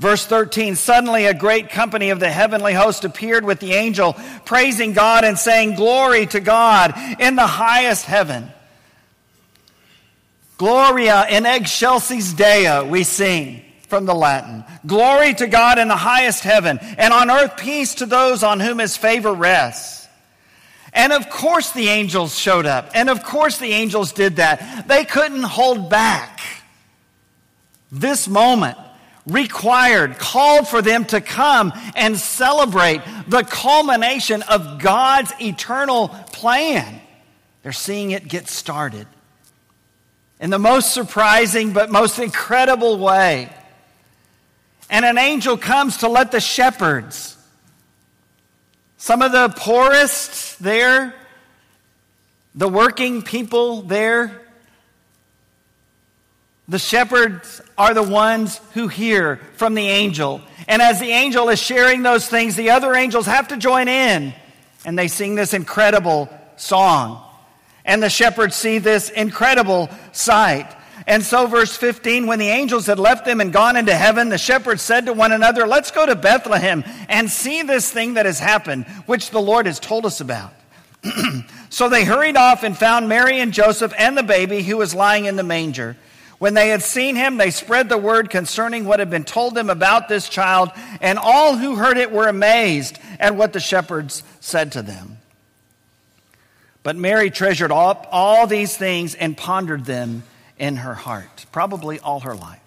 Verse 0.00 0.24
13 0.24 0.76
Suddenly 0.76 1.26
a 1.26 1.34
great 1.34 1.68
company 1.68 2.08
of 2.08 2.20
the 2.20 2.30
heavenly 2.30 2.72
host 2.72 3.04
appeared 3.04 3.44
with 3.44 3.60
the 3.60 3.74
angel, 3.74 4.14
praising 4.46 4.94
God 4.94 5.24
and 5.24 5.38
saying, 5.38 5.74
Glory 5.74 6.24
to 6.26 6.40
God 6.40 6.94
in 7.20 7.36
the 7.36 7.46
highest 7.46 8.06
heaven. 8.06 8.50
Gloria 10.56 11.26
in 11.28 11.44
excelsis 11.44 12.32
Deo, 12.32 12.86
we 12.86 13.04
sing 13.04 13.62
from 13.88 14.06
the 14.06 14.14
Latin. 14.14 14.64
Glory 14.86 15.34
to 15.34 15.46
God 15.46 15.78
in 15.78 15.88
the 15.88 15.96
highest 15.96 16.44
heaven, 16.44 16.78
and 16.96 17.12
on 17.12 17.30
earth 17.30 17.58
peace 17.58 17.96
to 17.96 18.06
those 18.06 18.42
on 18.42 18.58
whom 18.58 18.78
his 18.78 18.96
favor 18.96 19.34
rests. 19.34 20.08
And 20.94 21.12
of 21.12 21.28
course 21.28 21.72
the 21.72 21.88
angels 21.88 22.38
showed 22.38 22.64
up. 22.64 22.90
And 22.94 23.10
of 23.10 23.22
course 23.22 23.58
the 23.58 23.72
angels 23.72 24.12
did 24.12 24.36
that. 24.36 24.88
They 24.88 25.04
couldn't 25.04 25.42
hold 25.42 25.90
back 25.90 26.40
this 27.92 28.26
moment 28.26 28.78
required, 29.26 30.18
called 30.18 30.68
for 30.68 30.82
them 30.82 31.04
to 31.06 31.20
come 31.20 31.72
and 31.94 32.18
celebrate 32.18 33.02
the 33.28 33.42
culmination 33.42 34.42
of 34.42 34.78
God's 34.78 35.32
eternal 35.40 36.08
plan. 36.08 37.00
They're 37.62 37.72
seeing 37.72 38.10
it 38.12 38.26
get 38.26 38.48
started 38.48 39.06
in 40.40 40.50
the 40.50 40.58
most 40.58 40.92
surprising 40.94 41.72
but 41.72 41.90
most 41.90 42.18
incredible 42.18 42.98
way. 42.98 43.50
And 44.88 45.04
an 45.04 45.18
angel 45.18 45.56
comes 45.56 45.98
to 45.98 46.08
let 46.08 46.32
the 46.32 46.40
shepherds, 46.40 47.36
some 48.96 49.22
of 49.22 49.30
the 49.30 49.52
poorest 49.56 50.60
there, 50.60 51.14
the 52.54 52.68
working 52.68 53.22
people 53.22 53.82
there, 53.82 54.40
the 56.70 56.78
shepherds 56.78 57.60
are 57.76 57.92
the 57.94 58.02
ones 58.02 58.60
who 58.74 58.86
hear 58.86 59.40
from 59.54 59.74
the 59.74 59.88
angel. 59.88 60.40
And 60.68 60.80
as 60.80 61.00
the 61.00 61.10
angel 61.10 61.48
is 61.48 61.60
sharing 61.60 62.04
those 62.04 62.28
things, 62.28 62.54
the 62.54 62.70
other 62.70 62.94
angels 62.94 63.26
have 63.26 63.48
to 63.48 63.56
join 63.56 63.88
in. 63.88 64.32
And 64.84 64.96
they 64.96 65.08
sing 65.08 65.34
this 65.34 65.52
incredible 65.52 66.28
song. 66.56 67.26
And 67.84 68.00
the 68.00 68.08
shepherds 68.08 68.54
see 68.54 68.78
this 68.78 69.10
incredible 69.10 69.90
sight. 70.12 70.72
And 71.08 71.24
so, 71.24 71.48
verse 71.48 71.76
15, 71.76 72.28
when 72.28 72.38
the 72.38 72.48
angels 72.48 72.86
had 72.86 73.00
left 73.00 73.24
them 73.24 73.40
and 73.40 73.52
gone 73.52 73.74
into 73.74 73.94
heaven, 73.94 74.28
the 74.28 74.38
shepherds 74.38 74.80
said 74.80 75.06
to 75.06 75.12
one 75.12 75.32
another, 75.32 75.66
Let's 75.66 75.90
go 75.90 76.06
to 76.06 76.14
Bethlehem 76.14 76.84
and 77.08 77.28
see 77.28 77.62
this 77.62 77.90
thing 77.90 78.14
that 78.14 78.26
has 78.26 78.38
happened, 78.38 78.86
which 79.06 79.30
the 79.30 79.40
Lord 79.40 79.66
has 79.66 79.80
told 79.80 80.06
us 80.06 80.20
about. 80.20 80.52
so 81.68 81.88
they 81.88 82.04
hurried 82.04 82.36
off 82.36 82.62
and 82.62 82.78
found 82.78 83.08
Mary 83.08 83.40
and 83.40 83.52
Joseph 83.52 83.92
and 83.98 84.16
the 84.16 84.22
baby 84.22 84.62
who 84.62 84.76
was 84.76 84.94
lying 84.94 85.24
in 85.24 85.34
the 85.34 85.42
manger. 85.42 85.96
When 86.40 86.54
they 86.54 86.70
had 86.70 86.82
seen 86.82 87.16
him, 87.16 87.36
they 87.36 87.50
spread 87.50 87.90
the 87.90 87.98
word 87.98 88.30
concerning 88.30 88.86
what 88.86 88.98
had 88.98 89.10
been 89.10 89.24
told 89.24 89.54
them 89.54 89.68
about 89.68 90.08
this 90.08 90.26
child, 90.26 90.70
and 91.02 91.18
all 91.18 91.54
who 91.54 91.76
heard 91.76 91.98
it 91.98 92.10
were 92.10 92.28
amazed 92.28 92.98
at 93.18 93.36
what 93.36 93.52
the 93.52 93.60
shepherds 93.60 94.22
said 94.40 94.72
to 94.72 94.80
them. 94.80 95.18
But 96.82 96.96
Mary 96.96 97.28
treasured 97.28 97.70
all, 97.70 98.06
all 98.10 98.46
these 98.46 98.74
things 98.74 99.14
and 99.14 99.36
pondered 99.36 99.84
them 99.84 100.22
in 100.58 100.76
her 100.76 100.94
heart, 100.94 101.44
probably 101.52 102.00
all 102.00 102.20
her 102.20 102.34
life. 102.34 102.58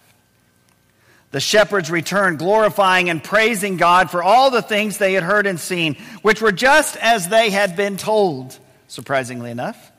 The 1.31 1.39
shepherds 1.39 1.89
returned, 1.89 2.37
glorifying 2.37 3.09
and 3.09 3.23
praising 3.23 3.77
God 3.77 4.11
for 4.11 4.21
all 4.21 4.51
the 4.51 4.61
things 4.61 4.99
they 4.99 5.13
had 5.13 5.23
heard 5.23 5.47
and 5.47 5.59
seen, 5.59 5.95
which 6.21 6.43
were 6.43 6.51
just 6.51 6.95
as 6.97 7.27
they 7.27 7.49
had 7.49 7.75
been 7.75 7.97
told, 7.97 8.55
surprisingly 8.87 9.49
enough. 9.49 9.91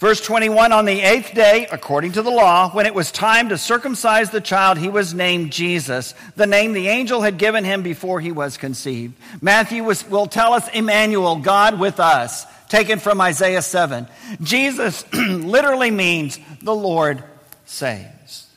Verse 0.00 0.22
21 0.22 0.72
On 0.72 0.86
the 0.86 1.02
eighth 1.02 1.34
day, 1.34 1.68
according 1.70 2.12
to 2.12 2.22
the 2.22 2.30
law, 2.30 2.70
when 2.70 2.86
it 2.86 2.94
was 2.94 3.12
time 3.12 3.50
to 3.50 3.58
circumcise 3.58 4.30
the 4.30 4.40
child, 4.40 4.78
he 4.78 4.88
was 4.88 5.12
named 5.12 5.52
Jesus, 5.52 6.14
the 6.36 6.46
name 6.46 6.72
the 6.72 6.88
angel 6.88 7.20
had 7.20 7.36
given 7.36 7.64
him 7.64 7.82
before 7.82 8.18
he 8.18 8.32
was 8.32 8.56
conceived. 8.56 9.14
Matthew 9.42 9.84
was, 9.84 10.08
will 10.08 10.26
tell 10.26 10.54
us 10.54 10.66
Emmanuel, 10.70 11.36
God 11.36 11.78
with 11.78 12.00
us, 12.00 12.46
taken 12.70 12.98
from 12.98 13.20
Isaiah 13.20 13.60
7. 13.60 14.08
Jesus 14.40 15.04
literally 15.12 15.90
means 15.90 16.40
the 16.62 16.74
Lord 16.74 17.22
saves. 17.66 18.48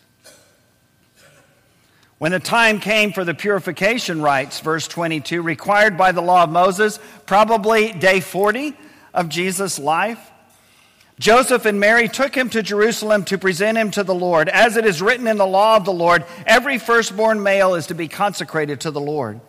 When 2.19 2.31
the 2.31 2.39
time 2.39 2.79
came 2.79 3.11
for 3.11 3.25
the 3.25 3.33
purification 3.33 4.21
rites, 4.21 4.61
verse 4.61 4.87
22, 4.87 5.41
required 5.41 5.97
by 5.97 6.13
the 6.13 6.21
law 6.21 6.43
of 6.43 6.49
Moses, 6.49 6.99
probably 7.25 7.91
day 7.91 8.21
40 8.21 8.77
of 9.13 9.27
Jesus' 9.27 9.77
life, 9.77 10.29
Joseph 11.19 11.65
and 11.65 11.79
Mary 11.79 12.07
took 12.09 12.35
him 12.35 12.49
to 12.49 12.63
Jerusalem 12.63 13.23
to 13.25 13.37
present 13.37 13.77
him 13.77 13.91
to 13.91 14.03
the 14.03 14.15
Lord. 14.15 14.49
As 14.49 14.77
it 14.77 14.85
is 14.85 15.01
written 15.01 15.27
in 15.27 15.37
the 15.37 15.45
law 15.45 15.75
of 15.75 15.85
the 15.85 15.93
Lord, 15.93 16.25
every 16.45 16.77
firstborn 16.77 17.43
male 17.43 17.75
is 17.75 17.87
to 17.87 17.93
be 17.93 18.07
consecrated 18.07 18.81
to 18.81 18.91
the 18.91 19.01
Lord. 19.01 19.39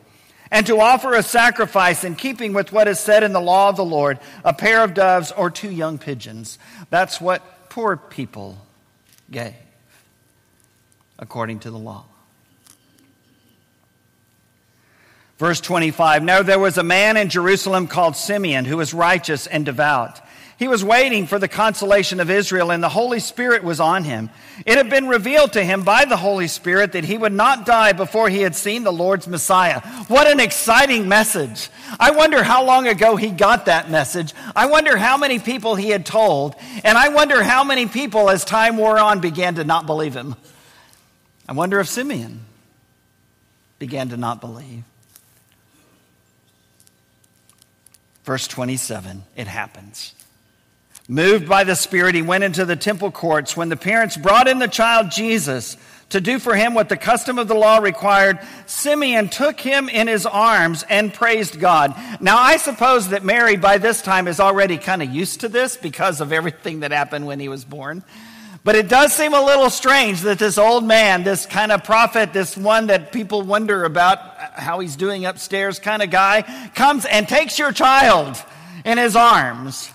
And 0.50 0.66
to 0.66 0.78
offer 0.78 1.14
a 1.14 1.23
sacrifice 1.23 2.04
in 2.04 2.16
keeping 2.16 2.52
with 2.52 2.71
what 2.71 2.87
is 2.87 3.00
said 3.00 3.23
in 3.23 3.33
the 3.33 3.40
law 3.40 3.71
of 3.71 3.76
the 3.76 3.85
Lord, 3.85 4.21
a 4.44 4.52
pair 4.52 4.85
of 4.85 4.94
doves 4.94 5.33
or 5.33 5.50
two 5.50 5.71
young 5.71 5.99
pigeons. 5.99 6.59
That's 6.90 7.21
what 7.21 7.71
poor 7.71 7.97
people 7.97 8.59
gave, 9.30 9.54
according 11.18 11.61
to 11.61 11.71
the 11.71 11.78
law. 11.78 12.04
Verse 15.38 15.61
25 15.61 16.23
Now 16.23 16.42
there 16.42 16.59
was 16.59 16.78
a 16.78 16.85
man 16.85 17.16
in 17.16 17.30
Jerusalem 17.30 17.88
called 17.88 18.14
Simeon 18.14 18.64
who 18.64 18.76
was 18.76 18.94
righteous 18.94 19.47
and 19.47 19.64
devout. 19.64 20.21
He 20.56 20.68
was 20.68 20.84
waiting 20.84 21.26
for 21.26 21.38
the 21.38 21.49
consolation 21.49 22.20
of 22.20 22.30
Israel, 22.30 22.70
and 22.70 22.82
the 22.82 22.88
Holy 22.88 23.18
Spirit 23.18 23.64
was 23.64 23.80
on 23.80 24.04
him. 24.04 24.30
It 24.64 24.76
had 24.76 24.88
been 24.88 25.08
revealed 25.08 25.54
to 25.54 25.64
him 25.64 25.82
by 25.82 26.04
the 26.04 26.16
Holy 26.16 26.46
Spirit 26.46 26.92
that 26.92 27.04
he 27.04 27.18
would 27.18 27.32
not 27.32 27.66
die 27.66 27.92
before 27.92 28.28
he 28.28 28.42
had 28.42 28.54
seen 28.54 28.84
the 28.84 28.92
Lord's 28.92 29.26
Messiah. 29.26 29.80
What 30.06 30.28
an 30.28 30.38
exciting 30.38 31.08
message! 31.08 31.70
I 31.99 32.12
wonder 32.12 32.42
how 32.44 32.64
long 32.64 32.87
ago 32.87 33.16
he 33.16 33.30
got 33.30 33.66
that 33.66 33.90
message. 33.90 34.32
I 34.54 34.66
wonder 34.66 34.96
how 34.96 35.16
many 35.16 35.40
people 35.40 35.75
he 35.75 35.90
had 35.90 36.06
told, 36.06 36.54
and 36.84 36.96
I 36.96 37.08
wonder 37.08 37.42
how 37.42 37.64
many 37.64 37.87
people, 37.87 38.30
as 38.30 38.44
time 38.44 38.76
wore 38.76 38.99
on, 38.99 39.20
began 39.20 39.56
to 39.56 39.64
not 39.64 39.87
believe 39.87 40.14
him. 40.14 40.37
I 41.49 41.52
wonder 41.52 41.80
if 41.80 41.88
Simeon 41.88 42.42
began 43.80 44.11
to 44.11 44.16
not 44.16 44.40
believe. 44.40 44.84
Verse 48.25 48.49
27, 48.49 49.25
it 49.37 49.46
happens. 49.46 50.14
Moved 51.08 51.46
by 51.46 51.64
the 51.64 51.76
Spirit, 51.76 52.14
he 52.14 52.23
went 52.23 52.44
into 52.44 52.64
the 52.64 52.76
temple 52.76 53.11
courts. 53.11 53.56
When 53.56 53.68
the 53.68 53.76
parents 53.76 54.16
brought 54.16 54.49
in 54.49 54.58
the 54.58 54.68
child 54.68 55.11
Jesus 55.11 55.76
to 56.08 56.20
do 56.20 56.38
for 56.38 56.54
him 56.54 56.73
what 56.73 56.88
the 56.88 56.96
custom 56.96 57.38
of 57.38 57.46
the 57.46 57.54
law 57.54 57.76
required, 57.76 58.38
Simeon 58.64 59.28
took 59.28 59.61
him 59.61 59.90
in 59.90 60.06
his 60.06 60.25
arms 60.25 60.82
and 60.88 61.12
praised 61.12 61.61
God. 61.61 61.94
Now, 62.20 62.38
I 62.38 62.56
suppose 62.56 63.08
that 63.08 63.23
Mary 63.23 63.56
by 63.56 63.76
this 63.76 64.00
time 64.00 64.28
is 64.28 64.40
already 64.40 64.78
kind 64.78 65.02
of 65.02 65.11
used 65.11 65.40
to 65.40 65.49
this 65.49 65.76
because 65.76 66.23
of 66.23 66.32
everything 66.32 66.80
that 66.80 66.90
happened 66.90 67.26
when 67.26 67.38
he 67.38 67.49
was 67.50 67.66
born. 67.66 68.02
But 68.62 68.76
it 68.76 68.88
does 68.88 69.12
seem 69.12 69.34
a 69.34 69.44
little 69.44 69.68
strange 69.68 70.23
that 70.23 70.38
this 70.38 70.56
old 70.56 70.84
man, 70.84 71.23
this 71.23 71.44
kind 71.44 71.70
of 71.70 71.84
prophet, 71.84 72.32
this 72.32 72.56
one 72.56 72.87
that 72.87 73.12
people 73.12 73.42
wonder 73.42 73.84
about 73.84 74.18
how 74.54 74.78
he's 74.78 74.96
doing 74.96 75.26
upstairs 75.26 75.78
kind 75.78 76.02
of 76.02 76.08
guy, 76.08 76.70
comes 76.75 77.04
and 77.04 77.28
takes 77.28 77.58
your 77.58 77.73
child 77.73 78.42
in 78.87 78.96
his 78.96 79.16
arms. 79.16 79.90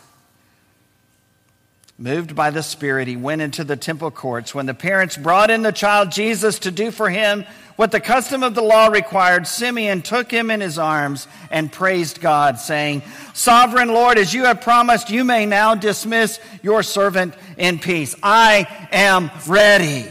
Moved 2.01 2.33
by 2.33 2.49
the 2.49 2.63
Spirit, 2.63 3.09
he 3.09 3.17
went 3.17 3.41
into 3.41 3.65
the 3.65 3.75
temple 3.75 4.09
courts. 4.09 4.55
When 4.55 4.65
the 4.65 4.73
parents 4.73 5.17
brought 5.17 5.51
in 5.51 5.63
the 5.63 5.73
child 5.73 6.13
Jesus 6.13 6.59
to 6.59 6.71
do 6.71 6.91
for 6.91 7.09
him 7.09 7.45
what 7.75 7.91
the 7.91 7.99
custom 7.99 8.41
of 8.41 8.55
the 8.55 8.61
law 8.61 8.87
required, 8.87 9.45
Simeon 9.45 10.01
took 10.01 10.31
him 10.31 10.49
in 10.49 10.61
his 10.61 10.79
arms 10.79 11.27
and 11.51 11.69
praised 11.69 12.21
God, 12.21 12.57
saying, 12.57 13.03
Sovereign 13.33 13.89
Lord, 13.89 14.17
as 14.17 14.33
you 14.33 14.45
have 14.45 14.61
promised, 14.61 15.09
you 15.09 15.25
may 15.25 15.45
now 15.45 15.75
dismiss 15.75 16.39
your 16.63 16.83
servant 16.83 17.33
in 17.57 17.79
peace. 17.79 18.15
I 18.23 18.87
am 18.93 19.29
ready. 19.45 20.05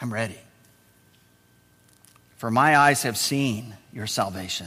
I'm 0.00 0.12
ready. 0.12 0.38
For 2.36 2.50
my 2.50 2.76
eyes 2.76 3.04
have 3.04 3.16
seen 3.16 3.76
your 3.92 4.08
salvation 4.08 4.66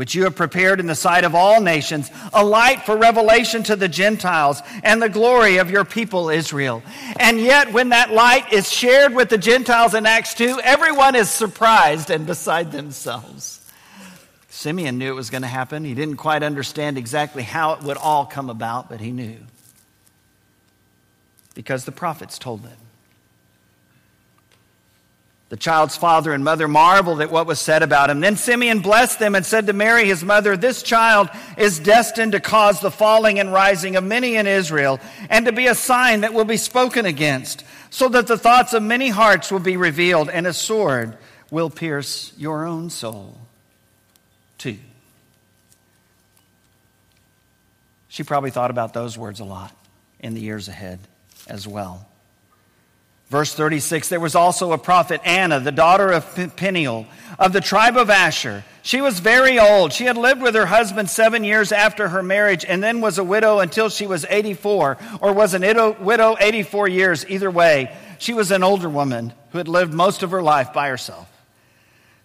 which 0.00 0.14
you 0.14 0.24
have 0.24 0.34
prepared 0.34 0.80
in 0.80 0.86
the 0.86 0.94
sight 0.94 1.24
of 1.24 1.34
all 1.34 1.60
nations, 1.60 2.10
a 2.32 2.42
light 2.42 2.86
for 2.86 2.96
revelation 2.96 3.62
to 3.62 3.76
the 3.76 3.86
Gentiles 3.86 4.62
and 4.82 5.02
the 5.02 5.10
glory 5.10 5.58
of 5.58 5.70
your 5.70 5.84
people 5.84 6.30
Israel. 6.30 6.82
And 7.18 7.38
yet, 7.38 7.74
when 7.74 7.90
that 7.90 8.10
light 8.10 8.50
is 8.50 8.72
shared 8.72 9.14
with 9.14 9.28
the 9.28 9.36
Gentiles 9.36 9.92
in 9.92 10.06
Acts 10.06 10.32
2, 10.32 10.58
everyone 10.64 11.16
is 11.16 11.28
surprised 11.28 12.08
and 12.08 12.26
beside 12.26 12.72
themselves. 12.72 13.70
Simeon 14.48 14.96
knew 14.96 15.12
it 15.12 15.16
was 15.16 15.28
going 15.28 15.42
to 15.42 15.48
happen. 15.48 15.84
He 15.84 15.92
didn't 15.92 16.16
quite 16.16 16.42
understand 16.42 16.96
exactly 16.96 17.42
how 17.42 17.74
it 17.74 17.82
would 17.82 17.98
all 17.98 18.24
come 18.24 18.48
about, 18.48 18.88
but 18.88 19.00
he 19.00 19.12
knew. 19.12 19.36
Because 21.54 21.84
the 21.84 21.92
prophets 21.92 22.38
told 22.38 22.62
him. 22.62 22.78
The 25.50 25.56
child's 25.56 25.96
father 25.96 26.32
and 26.32 26.44
mother 26.44 26.68
marveled 26.68 27.20
at 27.20 27.32
what 27.32 27.48
was 27.48 27.60
said 27.60 27.82
about 27.82 28.08
him. 28.08 28.20
Then 28.20 28.36
Simeon 28.36 28.80
blessed 28.80 29.18
them 29.18 29.34
and 29.34 29.44
said 29.44 29.66
to 29.66 29.72
Mary, 29.72 30.06
his 30.06 30.24
mother, 30.24 30.56
This 30.56 30.80
child 30.82 31.28
is 31.58 31.80
destined 31.80 32.32
to 32.32 32.40
cause 32.40 32.80
the 32.80 32.90
falling 32.90 33.40
and 33.40 33.52
rising 33.52 33.96
of 33.96 34.04
many 34.04 34.36
in 34.36 34.46
Israel, 34.46 35.00
and 35.28 35.46
to 35.46 35.52
be 35.52 35.66
a 35.66 35.74
sign 35.74 36.20
that 36.20 36.34
will 36.34 36.44
be 36.44 36.56
spoken 36.56 37.04
against, 37.04 37.64
so 37.90 38.08
that 38.08 38.28
the 38.28 38.38
thoughts 38.38 38.74
of 38.74 38.84
many 38.84 39.08
hearts 39.08 39.50
will 39.50 39.58
be 39.58 39.76
revealed, 39.76 40.30
and 40.30 40.46
a 40.46 40.52
sword 40.52 41.18
will 41.50 41.68
pierce 41.68 42.32
your 42.38 42.64
own 42.64 42.88
soul 42.88 43.36
too. 44.56 44.78
She 48.08 48.22
probably 48.22 48.50
thought 48.50 48.70
about 48.70 48.94
those 48.94 49.18
words 49.18 49.40
a 49.40 49.44
lot 49.44 49.74
in 50.20 50.34
the 50.34 50.40
years 50.40 50.68
ahead 50.68 51.00
as 51.48 51.66
well. 51.66 52.06
Verse 53.30 53.54
36 53.54 54.08
There 54.08 54.20
was 54.20 54.34
also 54.34 54.72
a 54.72 54.78
prophet, 54.78 55.20
Anna, 55.24 55.60
the 55.60 55.72
daughter 55.72 56.10
of 56.10 56.56
Penuel, 56.56 57.06
of 57.38 57.52
the 57.52 57.60
tribe 57.60 57.96
of 57.96 58.10
Asher. 58.10 58.64
She 58.82 59.00
was 59.00 59.20
very 59.20 59.58
old. 59.58 59.92
She 59.92 60.04
had 60.04 60.16
lived 60.16 60.42
with 60.42 60.54
her 60.54 60.66
husband 60.66 61.08
seven 61.08 61.44
years 61.44 61.70
after 61.70 62.08
her 62.08 62.22
marriage 62.22 62.64
and 62.64 62.82
then 62.82 63.00
was 63.00 63.18
a 63.18 63.24
widow 63.24 63.60
until 63.60 63.88
she 63.88 64.06
was 64.06 64.26
84, 64.28 64.98
or 65.20 65.32
was 65.32 65.54
a 65.54 65.96
widow 66.00 66.36
84 66.40 66.88
years. 66.88 67.24
Either 67.28 67.50
way, 67.50 67.96
she 68.18 68.34
was 68.34 68.50
an 68.50 68.64
older 68.64 68.88
woman 68.88 69.32
who 69.50 69.58
had 69.58 69.68
lived 69.68 69.94
most 69.94 70.22
of 70.22 70.32
her 70.32 70.42
life 70.42 70.72
by 70.72 70.88
herself. 70.88 71.29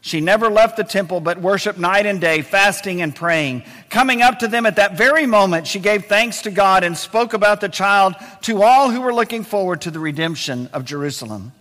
She 0.05 0.21
never 0.21 0.51
left 0.51 0.77
the 0.77 0.83
temple, 0.83 1.19
but 1.19 1.41
worshiped 1.41 1.79
night 1.79 2.05
and 2.05 2.21
day, 2.21 2.43
fasting 2.43 3.01
and 3.01 3.15
praying. 3.15 3.63
Coming 3.89 4.21
up 4.21 4.37
to 4.37 4.47
them 4.47 4.67
at 4.67 4.75
that 4.75 4.95
very 4.95 5.25
moment, 5.25 5.65
she 5.65 5.79
gave 5.79 6.05
thanks 6.05 6.43
to 6.43 6.51
God 6.51 6.83
and 6.83 6.95
spoke 6.95 7.33
about 7.33 7.59
the 7.59 7.69
child 7.69 8.13
to 8.41 8.61
all 8.61 8.91
who 8.91 9.01
were 9.01 9.15
looking 9.15 9.43
forward 9.43 9.81
to 9.81 9.89
the 9.89 9.97
redemption 9.97 10.69
of 10.73 10.85
Jerusalem. 10.85 11.53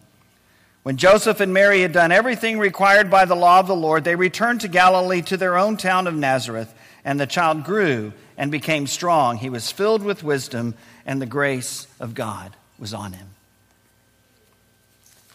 When 0.83 0.99
Joseph 0.99 1.41
and 1.41 1.55
Mary 1.55 1.81
had 1.81 1.93
done 1.93 2.13
everything 2.13 2.59
required 2.59 3.11
by 3.11 3.25
the 3.25 3.35
law 3.35 3.61
of 3.61 3.67
the 3.67 3.75
Lord, 3.75 4.05
they 4.05 4.15
returned 4.15 4.61
to 4.61 4.69
Galilee 4.69 5.23
to 5.23 5.39
their 5.39 5.57
own 5.57 5.79
town 5.79 6.07
of 6.07 6.15
Nazareth, 6.15 6.71
and 7.03 7.19
the 7.19 7.27
child 7.27 7.65
grew 7.65 8.13
and 8.37 8.51
became 8.51 8.87
strong. 8.87 9.39
He 9.39 9.49
was 9.49 9.73
filled 9.73 10.03
with 10.03 10.23
wisdom, 10.23 10.75
and 11.07 11.19
the 11.19 11.25
grace 11.25 11.87
of 11.99 12.13
God 12.13 12.55
was 12.79 12.93
on 12.93 13.15
him. 13.15 13.29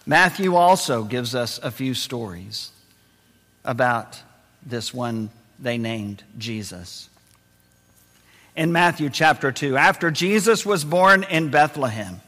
Matthew 0.05 0.55
also 0.55 1.03
gives 1.03 1.33
us 1.33 1.57
a 1.63 1.71
few 1.71 1.95
stories 1.95 2.69
about 3.63 4.21
this 4.65 4.93
one 4.93 5.29
they 5.59 5.77
named 5.77 6.23
Jesus. 6.37 7.09
In 8.55 8.71
Matthew 8.71 9.09
chapter 9.09 9.51
2, 9.51 9.77
after 9.77 10.11
Jesus 10.11 10.65
was 10.65 10.83
born 10.83 11.23
in 11.23 11.49
Bethlehem, 11.49 12.21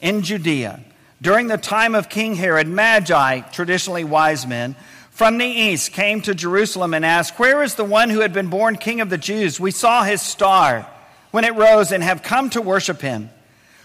in 0.00 0.22
Judea, 0.22 0.80
during 1.22 1.46
the 1.46 1.58
time 1.58 1.94
of 1.94 2.08
King 2.08 2.34
Herod, 2.34 2.68
Magi, 2.68 3.40
traditionally 3.40 4.04
wise 4.04 4.46
men, 4.46 4.76
from 5.10 5.38
the 5.38 5.46
east 5.46 5.92
came 5.92 6.20
to 6.22 6.34
Jerusalem 6.34 6.92
and 6.92 7.04
asked, 7.04 7.38
Where 7.38 7.62
is 7.62 7.76
the 7.76 7.84
one 7.84 8.10
who 8.10 8.20
had 8.20 8.32
been 8.32 8.48
born 8.48 8.76
king 8.76 9.00
of 9.00 9.10
the 9.10 9.18
Jews? 9.18 9.60
We 9.60 9.70
saw 9.70 10.02
his 10.02 10.20
star 10.20 10.88
when 11.30 11.44
it 11.44 11.54
rose 11.54 11.92
and 11.92 12.02
have 12.02 12.22
come 12.22 12.50
to 12.50 12.60
worship 12.60 13.00
him. 13.00 13.30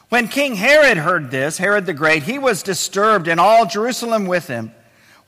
When 0.10 0.28
King 0.28 0.56
Herod 0.56 0.98
heard 0.98 1.30
this, 1.30 1.60
Herod 1.60 1.86
the 1.86 1.94
Great, 1.94 2.24
he 2.24 2.40
was 2.40 2.64
disturbed, 2.64 3.28
and 3.28 3.40
all 3.40 3.68
Jerusalem 3.68 4.26
with 4.26 4.48
him. 4.48 4.72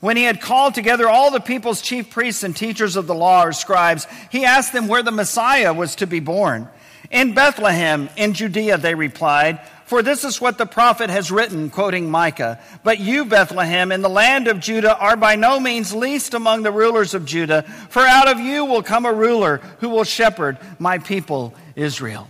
When 0.02 0.16
he 0.16 0.24
had 0.24 0.40
called 0.40 0.74
together 0.74 1.08
all 1.08 1.30
the 1.30 1.38
people's 1.38 1.80
chief 1.80 2.10
priests 2.10 2.42
and 2.42 2.56
teachers 2.56 2.96
of 2.96 3.06
the 3.06 3.14
law 3.14 3.44
or 3.44 3.52
scribes, 3.52 4.08
he 4.32 4.44
asked 4.44 4.72
them 4.72 4.88
where 4.88 5.04
the 5.04 5.12
Messiah 5.12 5.72
was 5.72 5.94
to 5.94 6.08
be 6.08 6.18
born. 6.18 6.68
In 7.12 7.34
Bethlehem, 7.34 8.10
in 8.16 8.32
Judea, 8.34 8.78
they 8.78 8.96
replied, 8.96 9.60
for 9.84 10.02
this 10.02 10.24
is 10.24 10.40
what 10.40 10.58
the 10.58 10.66
prophet 10.66 11.08
has 11.08 11.30
written, 11.30 11.70
quoting 11.70 12.10
Micah. 12.10 12.58
But 12.82 12.98
you, 12.98 13.26
Bethlehem, 13.26 13.92
in 13.92 14.02
the 14.02 14.08
land 14.08 14.48
of 14.48 14.58
Judah, 14.58 14.98
are 14.98 15.16
by 15.16 15.36
no 15.36 15.60
means 15.60 15.94
least 15.94 16.34
among 16.34 16.64
the 16.64 16.72
rulers 16.72 17.14
of 17.14 17.24
Judah, 17.24 17.62
for 17.88 18.02
out 18.02 18.26
of 18.26 18.40
you 18.40 18.64
will 18.64 18.82
come 18.82 19.06
a 19.06 19.12
ruler 19.12 19.58
who 19.78 19.88
will 19.88 20.02
shepherd 20.02 20.58
my 20.80 20.98
people 20.98 21.54
Israel. 21.76 22.28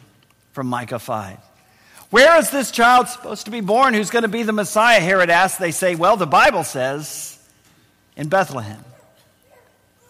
From 0.53 0.67
Micah 0.67 0.99
5. 0.99 1.39
Where 2.11 2.39
is 2.39 2.51
this 2.51 2.71
child 2.71 3.09
supposed 3.09 3.47
to 3.47 3.51
be 3.51 3.63
born 3.63 3.95
who's 3.95 4.11
going 4.11 4.25
to 4.25 4.29
be 4.29 4.43
the 4.43 4.53
Messiah? 4.53 5.01
Herod 5.01 5.31
asked. 5.31 5.59
They 5.59 5.71
say, 5.71 5.95
well, 5.95 6.19
the 6.19 6.27
Bible 6.27 6.65
says 6.65 7.32
in 8.17 8.29
Bethlehem, 8.29 8.85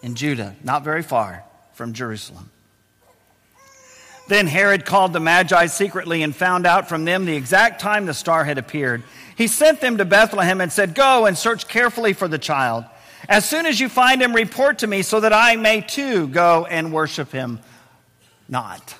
in 0.01 0.15
Judah, 0.15 0.55
not 0.63 0.83
very 0.83 1.03
far 1.03 1.43
from 1.73 1.93
Jerusalem. 1.93 2.49
Then 4.27 4.47
Herod 4.47 4.85
called 4.85 5.13
the 5.13 5.19
Magi 5.19 5.65
secretly 5.67 6.23
and 6.23 6.35
found 6.35 6.65
out 6.65 6.87
from 6.87 7.05
them 7.05 7.25
the 7.25 7.35
exact 7.35 7.81
time 7.81 8.05
the 8.05 8.13
star 8.13 8.45
had 8.45 8.57
appeared. 8.57 9.03
He 9.35 9.47
sent 9.47 9.81
them 9.81 9.97
to 9.97 10.05
Bethlehem 10.05 10.61
and 10.61 10.71
said, 10.71 10.95
Go 10.95 11.25
and 11.25 11.37
search 11.37 11.67
carefully 11.67 12.13
for 12.13 12.27
the 12.27 12.37
child. 12.37 12.85
As 13.27 13.47
soon 13.47 13.65
as 13.65 13.79
you 13.79 13.89
find 13.89 14.21
him, 14.21 14.33
report 14.33 14.79
to 14.79 14.87
me 14.87 15.01
so 15.01 15.19
that 15.19 15.33
I 15.33 15.55
may 15.55 15.81
too 15.81 16.27
go 16.27 16.65
and 16.65 16.93
worship 16.93 17.31
him. 17.31 17.59
Not, 18.47 18.95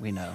we 0.00 0.12
know. 0.12 0.34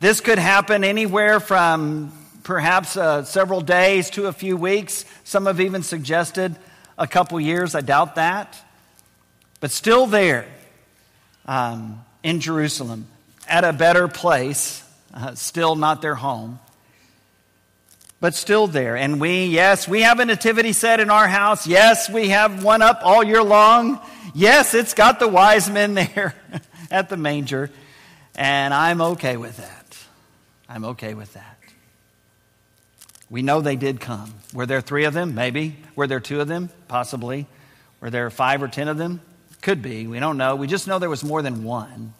This 0.00 0.20
could 0.20 0.38
happen 0.38 0.84
anywhere 0.84 1.40
from 1.40 2.12
perhaps 2.44 2.96
uh, 2.96 3.24
several 3.24 3.60
days 3.60 4.10
to 4.10 4.26
a 4.26 4.32
few 4.32 4.56
weeks. 4.56 5.04
Some 5.24 5.46
have 5.46 5.60
even 5.60 5.82
suggested 5.82 6.54
a 6.96 7.08
couple 7.08 7.40
years. 7.40 7.74
I 7.74 7.80
doubt 7.80 8.14
that. 8.14 8.56
But 9.60 9.72
still 9.72 10.06
there 10.06 10.46
um, 11.46 12.04
in 12.22 12.38
Jerusalem, 12.38 13.08
at 13.48 13.64
a 13.64 13.72
better 13.72 14.06
place, 14.06 14.84
uh, 15.12 15.34
still 15.34 15.74
not 15.74 16.00
their 16.00 16.14
home, 16.14 16.60
but 18.20 18.34
still 18.34 18.68
there. 18.68 18.96
And 18.96 19.20
we, 19.20 19.46
yes, 19.46 19.88
we 19.88 20.02
have 20.02 20.20
a 20.20 20.24
nativity 20.24 20.72
set 20.72 21.00
in 21.00 21.10
our 21.10 21.26
house. 21.26 21.66
Yes, 21.66 22.08
we 22.08 22.28
have 22.28 22.62
one 22.62 22.82
up 22.82 23.00
all 23.02 23.24
year 23.24 23.42
long. 23.42 24.00
Yes, 24.32 24.74
it's 24.74 24.94
got 24.94 25.18
the 25.18 25.26
wise 25.26 25.68
men 25.68 25.94
there 25.94 26.36
at 26.88 27.08
the 27.08 27.16
manger. 27.16 27.70
And 28.36 28.72
I'm 28.72 29.00
okay 29.00 29.36
with 29.36 29.56
that. 29.56 29.77
I'm 30.68 30.84
okay 30.84 31.14
with 31.14 31.34
that. 31.34 31.58
We 33.30 33.42
know 33.42 33.60
they 33.60 33.76
did 33.76 34.00
come. 34.00 34.34
Were 34.54 34.66
there 34.66 34.80
three 34.80 35.04
of 35.04 35.14
them? 35.14 35.34
Maybe. 35.34 35.76
Were 35.96 36.06
there 36.06 36.20
two 36.20 36.40
of 36.40 36.48
them? 36.48 36.70
Possibly. 36.88 37.46
Were 38.00 38.10
there 38.10 38.30
five 38.30 38.62
or 38.62 38.68
ten 38.68 38.88
of 38.88 38.96
them? 38.96 39.20
Could 39.60 39.82
be. 39.82 40.06
We 40.06 40.20
don't 40.20 40.38
know. 40.38 40.56
We 40.56 40.66
just 40.66 40.86
know 40.86 40.98
there 40.98 41.10
was 41.10 41.24
more 41.24 41.42
than 41.42 41.64
one. 41.64 42.14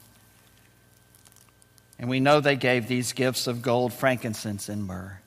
And 1.98 2.08
we 2.08 2.20
know 2.20 2.40
they 2.40 2.56
gave 2.56 2.88
these 2.88 3.12
gifts 3.12 3.46
of 3.46 3.62
gold, 3.62 3.92
frankincense, 3.92 4.68
and 4.68 4.86
myrrh. 4.86 5.18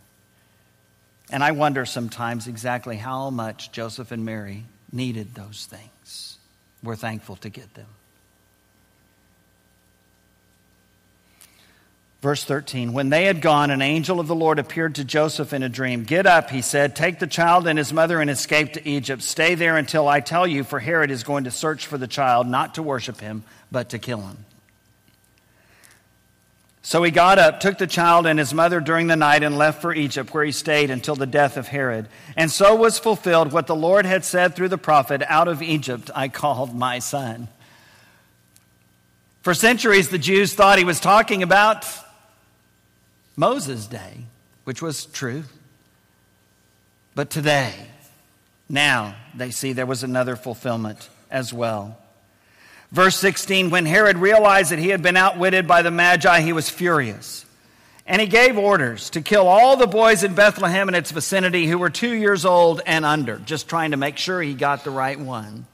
And 1.31 1.43
I 1.43 1.51
wonder 1.51 1.85
sometimes 1.85 2.47
exactly 2.47 2.97
how 2.97 3.29
much 3.29 3.71
Joseph 3.71 4.11
and 4.11 4.25
Mary 4.25 4.65
needed 4.91 5.33
those 5.33 5.67
things. 5.69 6.37
We're 6.83 6.95
thankful 6.95 7.37
to 7.37 7.49
get 7.49 7.73
them. 7.73 7.87
Verse 12.21 12.43
13 12.43 12.93
When 12.93 13.09
they 13.09 13.25
had 13.25 13.41
gone, 13.41 13.71
an 13.71 13.81
angel 13.81 14.19
of 14.19 14.27
the 14.27 14.35
Lord 14.35 14.59
appeared 14.59 14.95
to 14.95 15.03
Joseph 15.03 15.53
in 15.53 15.63
a 15.63 15.69
dream. 15.69 16.03
Get 16.03 16.27
up, 16.27 16.49
he 16.49 16.61
said, 16.61 16.95
take 16.95 17.19
the 17.19 17.27
child 17.27 17.67
and 17.67 17.77
his 17.77 17.91
mother 17.91 18.21
and 18.21 18.29
escape 18.29 18.73
to 18.73 18.87
Egypt. 18.87 19.23
Stay 19.23 19.55
there 19.55 19.77
until 19.77 20.07
I 20.07 20.19
tell 20.19 20.45
you, 20.45 20.63
for 20.63 20.79
Herod 20.79 21.11
is 21.11 21.23
going 21.23 21.45
to 21.45 21.51
search 21.51 21.87
for 21.87 21.97
the 21.97 22.07
child, 22.07 22.47
not 22.47 22.75
to 22.75 22.83
worship 22.83 23.19
him, 23.19 23.43
but 23.71 23.89
to 23.89 23.99
kill 23.99 24.21
him. 24.21 24.45
So 26.83 27.03
he 27.03 27.11
got 27.11 27.37
up, 27.37 27.59
took 27.59 27.77
the 27.77 27.85
child 27.85 28.25
and 28.25 28.39
his 28.39 28.55
mother 28.55 28.79
during 28.79 29.05
the 29.05 29.15
night, 29.15 29.43
and 29.43 29.57
left 29.57 29.81
for 29.81 29.93
Egypt, 29.93 30.33
where 30.33 30.43
he 30.43 30.51
stayed 30.51 30.89
until 30.89 31.15
the 31.15 31.27
death 31.27 31.55
of 31.57 31.67
Herod. 31.67 32.07
And 32.35 32.49
so 32.49 32.75
was 32.75 32.97
fulfilled 32.97 33.51
what 33.51 33.67
the 33.67 33.75
Lord 33.75 34.05
had 34.05 34.25
said 34.25 34.55
through 34.55 34.69
the 34.69 34.79
prophet 34.79 35.21
Out 35.27 35.47
of 35.47 35.61
Egypt 35.61 36.09
I 36.15 36.27
called 36.27 36.75
my 36.75 36.97
son. 36.97 37.49
For 39.43 39.53
centuries, 39.53 40.09
the 40.09 40.17
Jews 40.19 40.53
thought 40.53 40.79
he 40.79 40.83
was 40.83 40.99
talking 40.99 41.43
about 41.43 41.85
Moses' 43.41 43.87
day, 43.87 44.25
which 44.65 44.83
was 44.83 45.05
true. 45.05 45.45
But 47.15 47.31
today, 47.31 47.73
now, 48.69 49.15
they 49.33 49.49
see 49.49 49.73
there 49.73 49.87
was 49.87 50.03
another 50.03 50.35
fulfillment 50.35 51.09
as 51.31 51.51
well. 51.51 51.97
Verse 52.91 53.15
16 53.15 53.71
When 53.71 53.87
Herod 53.87 54.19
realized 54.19 54.69
that 54.71 54.77
he 54.77 54.89
had 54.89 55.01
been 55.01 55.17
outwitted 55.17 55.67
by 55.67 55.81
the 55.81 55.89
Magi, 55.89 56.41
he 56.41 56.53
was 56.53 56.69
furious. 56.69 57.43
And 58.05 58.21
he 58.21 58.27
gave 58.27 58.59
orders 58.59 59.09
to 59.11 59.21
kill 59.21 59.47
all 59.47 59.75
the 59.75 59.87
boys 59.87 60.23
in 60.23 60.35
Bethlehem 60.35 60.87
and 60.87 60.95
its 60.95 61.09
vicinity 61.09 61.65
who 61.65 61.79
were 61.79 61.89
two 61.89 62.13
years 62.13 62.45
old 62.45 62.81
and 62.85 63.03
under, 63.03 63.37
just 63.37 63.67
trying 63.67 63.89
to 63.89 63.97
make 63.97 64.17
sure 64.17 64.39
he 64.39 64.53
got 64.53 64.83
the 64.83 64.91
right 64.91 65.19
one. 65.19 65.65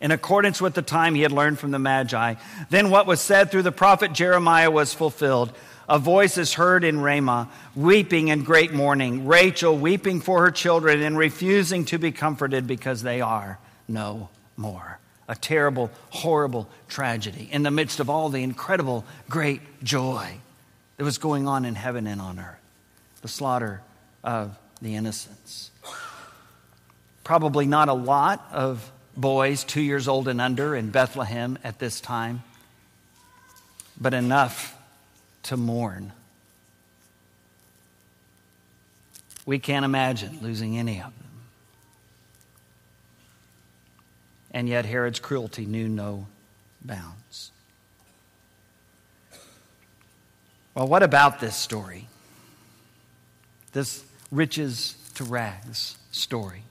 In 0.00 0.10
accordance 0.10 0.60
with 0.60 0.74
the 0.74 0.82
time 0.82 1.14
he 1.14 1.22
had 1.22 1.32
learned 1.32 1.60
from 1.60 1.70
the 1.70 1.78
Magi, 1.78 2.34
then 2.70 2.90
what 2.90 3.06
was 3.06 3.20
said 3.20 3.52
through 3.52 3.62
the 3.62 3.70
prophet 3.70 4.12
Jeremiah 4.12 4.70
was 4.70 4.92
fulfilled. 4.92 5.52
A 5.88 5.98
voice 5.98 6.36
is 6.36 6.54
heard 6.54 6.84
in 6.84 7.00
Ramah, 7.00 7.48
weeping 7.74 8.28
in 8.28 8.44
great 8.44 8.72
mourning, 8.72 9.26
Rachel 9.26 9.76
weeping 9.76 10.20
for 10.20 10.42
her 10.42 10.50
children 10.50 11.00
and 11.02 11.16
refusing 11.16 11.86
to 11.86 11.98
be 11.98 12.12
comforted 12.12 12.66
because 12.66 13.02
they 13.02 13.22
are 13.22 13.58
no 13.88 14.28
more. 14.56 14.98
A 15.28 15.34
terrible, 15.34 15.90
horrible 16.10 16.68
tragedy 16.88 17.48
in 17.50 17.62
the 17.62 17.70
midst 17.70 18.00
of 18.00 18.10
all 18.10 18.28
the 18.28 18.42
incredible, 18.42 19.04
great 19.30 19.62
joy 19.82 20.38
that 20.98 21.04
was 21.04 21.16
going 21.16 21.48
on 21.48 21.64
in 21.64 21.74
heaven 21.74 22.06
and 22.06 22.20
on 22.20 22.38
earth. 22.38 22.58
The 23.22 23.28
slaughter 23.28 23.80
of 24.22 24.58
the 24.82 24.94
innocents. 24.94 25.70
Probably 27.24 27.66
not 27.66 27.88
a 27.88 27.94
lot 27.94 28.46
of 28.52 28.90
boys 29.16 29.64
two 29.64 29.80
years 29.80 30.06
old 30.06 30.28
and 30.28 30.40
under 30.40 30.76
in 30.76 30.90
Bethlehem 30.90 31.58
at 31.64 31.78
this 31.78 32.00
time, 32.00 32.42
but 34.00 34.14
enough 34.14 34.77
to 35.48 35.56
mourn. 35.56 36.12
We 39.44 39.58
can't 39.58 39.84
imagine 39.84 40.38
losing 40.42 40.78
any 40.78 40.98
of 40.98 41.04
them. 41.18 41.28
and 44.58 44.68
yet 44.68 44.84
Herod's 44.84 45.20
cruelty 45.20 45.66
knew 45.66 45.88
no 45.88 46.26
bounds. 46.82 47.52
Well, 50.74 50.88
what 50.88 51.04
about 51.04 51.38
this 51.38 51.54
story? 51.54 52.08
This 53.72 54.04
riches 54.32 54.96
to 55.14 55.22
rags 55.22 55.96
story. 56.10 56.64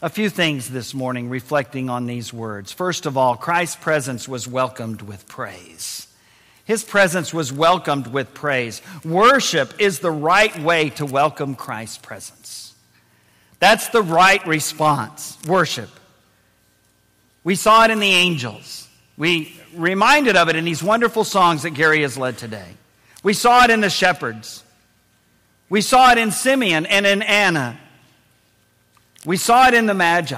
A 0.00 0.08
few 0.08 0.30
things 0.30 0.70
this 0.70 0.94
morning 0.94 1.28
reflecting 1.28 1.90
on 1.90 2.06
these 2.06 2.32
words. 2.32 2.72
First 2.72 3.04
of 3.04 3.18
all, 3.18 3.36
Christ's 3.36 3.76
presence 3.76 4.26
was 4.26 4.48
welcomed 4.48 5.02
with 5.02 5.28
praise. 5.28 6.07
His 6.68 6.84
presence 6.84 7.32
was 7.32 7.50
welcomed 7.50 8.08
with 8.08 8.34
praise. 8.34 8.82
Worship 9.02 9.80
is 9.80 10.00
the 10.00 10.10
right 10.10 10.54
way 10.60 10.90
to 10.90 11.06
welcome 11.06 11.54
Christ's 11.54 11.96
presence. 11.96 12.74
That's 13.58 13.88
the 13.88 14.02
right 14.02 14.46
response. 14.46 15.38
Worship. 15.46 15.88
We 17.42 17.54
saw 17.54 17.86
it 17.86 17.90
in 17.90 18.00
the 18.00 18.10
angels. 18.10 18.86
We 19.16 19.58
reminded 19.74 20.36
of 20.36 20.50
it 20.50 20.56
in 20.56 20.66
these 20.66 20.82
wonderful 20.82 21.24
songs 21.24 21.62
that 21.62 21.70
Gary 21.70 22.02
has 22.02 22.18
led 22.18 22.36
today. 22.36 22.74
We 23.22 23.32
saw 23.32 23.64
it 23.64 23.70
in 23.70 23.80
the 23.80 23.88
shepherds. 23.88 24.62
We 25.70 25.80
saw 25.80 26.12
it 26.12 26.18
in 26.18 26.30
Simeon 26.30 26.84
and 26.84 27.06
in 27.06 27.22
Anna. 27.22 27.80
We 29.24 29.38
saw 29.38 29.68
it 29.68 29.72
in 29.72 29.86
the 29.86 29.94
Magi, 29.94 30.36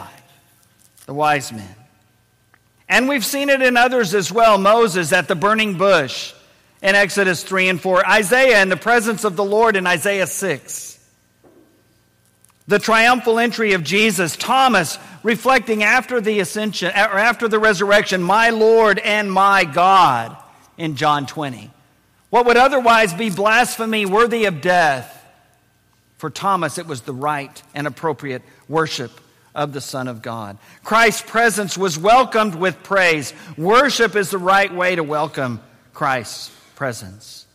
the 1.06 1.12
wise 1.12 1.50
men. 1.50 1.74
And 2.90 3.08
we've 3.08 3.24
seen 3.24 3.48
it 3.48 3.62
in 3.62 3.78
others 3.78 4.14
as 4.14 4.30
well 4.30 4.58
Moses 4.58 5.12
at 5.14 5.28
the 5.28 5.34
burning 5.34 5.78
bush 5.78 6.34
in 6.82 6.94
Exodus 6.94 7.42
3 7.42 7.70
and 7.70 7.80
4, 7.80 8.06
Isaiah 8.06 8.60
in 8.60 8.68
the 8.68 8.76
presence 8.76 9.24
of 9.24 9.36
the 9.36 9.44
Lord 9.44 9.76
in 9.76 9.86
Isaiah 9.86 10.26
6 10.26 10.90
the 12.70 12.78
triumphal 12.78 13.40
entry 13.40 13.72
of 13.72 13.82
Jesus, 13.82 14.36
Thomas 14.36 14.96
reflecting 15.24 15.82
after 15.82 16.20
the 16.20 16.38
ascension, 16.38 16.90
or 16.90 17.18
after 17.18 17.48
the 17.48 17.58
resurrection, 17.58 18.22
my 18.22 18.50
Lord 18.50 19.00
and 19.00 19.30
my 19.30 19.64
God 19.64 20.36
in 20.78 20.94
John 20.94 21.26
20. 21.26 21.68
What 22.30 22.46
would 22.46 22.56
otherwise 22.56 23.12
be 23.12 23.28
blasphemy 23.28 24.06
worthy 24.06 24.44
of 24.44 24.60
death? 24.60 25.16
For 26.18 26.30
Thomas, 26.30 26.78
it 26.78 26.86
was 26.86 27.00
the 27.00 27.12
right 27.12 27.60
and 27.74 27.88
appropriate 27.88 28.42
worship 28.68 29.10
of 29.54 29.72
the 29.72 29.80
Son 29.80 30.08
of 30.08 30.22
God. 30.22 30.58
Christ's 30.84 31.22
presence 31.22 31.76
was 31.76 31.98
welcomed 31.98 32.54
with 32.54 32.82
praise. 32.82 33.34
Worship 33.56 34.16
is 34.16 34.30
the 34.30 34.38
right 34.38 34.72
way 34.72 34.96
to 34.96 35.02
welcome 35.02 35.60
Christ's 35.92 36.50
presence. 36.76 37.46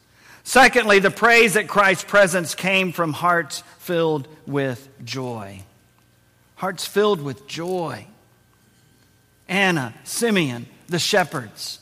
Secondly, 0.43 0.99
the 0.99 1.11
praise 1.11 1.55
at 1.57 1.67
Christ's 1.67 2.03
presence 2.03 2.53
came 2.53 2.91
from 2.91 3.13
hearts 3.13 3.63
filled 3.79 4.27
with 4.45 4.87
joy. 5.03 5.63
Hearts 6.55 6.85
filled 6.85 7.21
with 7.21 7.47
joy. 7.47 8.05
Anna, 9.47 9.93
Simeon, 10.03 10.67
the 10.87 10.99
shepherds, 10.99 11.79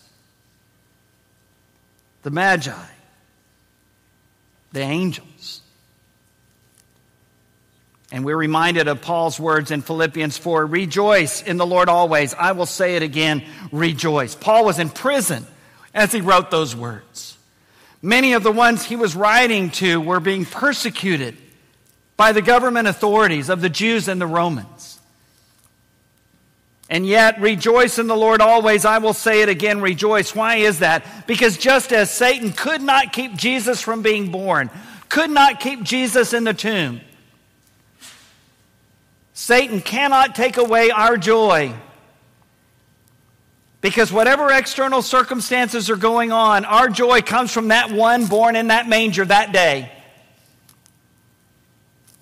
the 2.24 2.30
Magi, 2.30 2.72
the 4.72 4.82
angels. 4.82 5.62
And 8.14 8.24
we're 8.24 8.38
reminded 8.38 8.88
of 8.88 9.02
Paul's 9.02 9.40
words 9.40 9.72
in 9.72 9.82
Philippians 9.82 10.38
4 10.38 10.68
Rejoice 10.68 11.42
in 11.42 11.58
the 11.58 11.66
Lord 11.66 11.90
always. 11.90 12.36
I 12.36 12.52
will 12.52 12.68
say 12.68 12.96
it 12.96 13.02
again, 13.02 13.44
rejoice. 13.72 14.36
Paul 14.36 14.66
was 14.66 14.78
in 14.78 14.90
prison 14.90 15.48
as 15.96 16.12
he 16.12 16.22
wrote 16.22 16.52
those 16.52 16.76
words. 16.76 17.40
Many 18.04 18.34
of 18.34 18.44
the 18.44 18.52
ones 18.52 18.86
he 18.86 18.96
was 18.96 19.16
writing 19.16 19.72
to 19.72 20.00
were 20.00 20.20
being 20.20 20.46
persecuted 20.46 21.36
by 22.16 22.34
the 22.34 22.44
government 22.44 22.88
authorities 22.88 23.50
of 23.50 23.62
the 23.62 23.70
Jews 23.70 24.08
and 24.08 24.22
the 24.22 24.28
Romans. 24.28 25.00
And 26.90 27.08
yet, 27.08 27.42
rejoice 27.42 27.98
in 27.98 28.06
the 28.06 28.16
Lord 28.16 28.42
always. 28.42 28.86
I 28.86 29.00
will 29.00 29.14
say 29.14 29.42
it 29.42 29.50
again, 29.50 29.82
rejoice. 29.82 30.36
Why 30.36 30.58
is 30.58 30.80
that? 30.80 31.26
Because 31.26 31.58
just 31.58 31.92
as 31.92 32.12
Satan 32.12 32.52
could 32.52 32.84
not 32.84 33.12
keep 33.12 33.36
Jesus 33.36 33.82
from 33.82 34.04
being 34.04 34.32
born, 34.32 34.70
could 35.10 35.32
not 35.32 35.60
keep 35.60 35.82
Jesus 35.82 36.34
in 36.34 36.44
the 36.44 36.54
tomb, 36.54 37.02
Satan 39.34 39.82
cannot 39.82 40.36
take 40.36 40.58
away 40.58 40.92
our 40.92 41.18
joy. 41.18 41.74
Because 43.82 44.14
whatever 44.14 44.50
external 44.52 45.02
circumstances 45.02 45.90
are 45.90 45.98
going 45.98 46.32
on, 46.32 46.64
our 46.64 46.88
joy 46.88 47.22
comes 47.22 47.52
from 47.52 47.68
that 47.68 47.92
one 47.92 48.28
born 48.28 48.56
in 48.56 48.68
that 48.68 48.88
manger 48.88 49.26
that 49.26 49.52
day. 49.52 49.92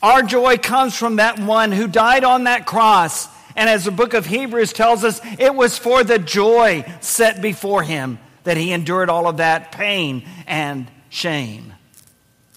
Our 0.01 0.23
joy 0.23 0.57
comes 0.57 0.97
from 0.97 1.17
that 1.17 1.37
one 1.37 1.71
who 1.71 1.87
died 1.87 2.23
on 2.23 2.45
that 2.45 2.65
cross. 2.65 3.27
And 3.55 3.69
as 3.69 3.85
the 3.85 3.91
book 3.91 4.15
of 4.15 4.25
Hebrews 4.25 4.73
tells 4.73 5.03
us, 5.03 5.21
it 5.37 5.53
was 5.53 5.77
for 5.77 6.03
the 6.03 6.17
joy 6.17 6.83
set 7.01 7.41
before 7.41 7.83
him 7.83 8.17
that 8.43 8.57
he 8.57 8.71
endured 8.71 9.09
all 9.09 9.27
of 9.27 9.37
that 9.37 9.71
pain 9.71 10.27
and 10.47 10.89
shame 11.09 11.73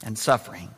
and 0.03 0.19
suffering. 0.19 0.74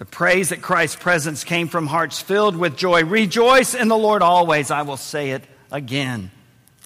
The 0.00 0.06
praise 0.06 0.50
at 0.50 0.62
Christ's 0.62 0.96
presence 0.96 1.44
came 1.44 1.68
from 1.68 1.86
hearts 1.86 2.22
filled 2.22 2.56
with 2.56 2.74
joy. 2.74 3.04
Rejoice 3.04 3.74
in 3.74 3.88
the 3.88 3.98
Lord 3.98 4.22
always. 4.22 4.70
I 4.70 4.80
will 4.80 4.96
say 4.96 5.32
it 5.32 5.44
again. 5.70 6.30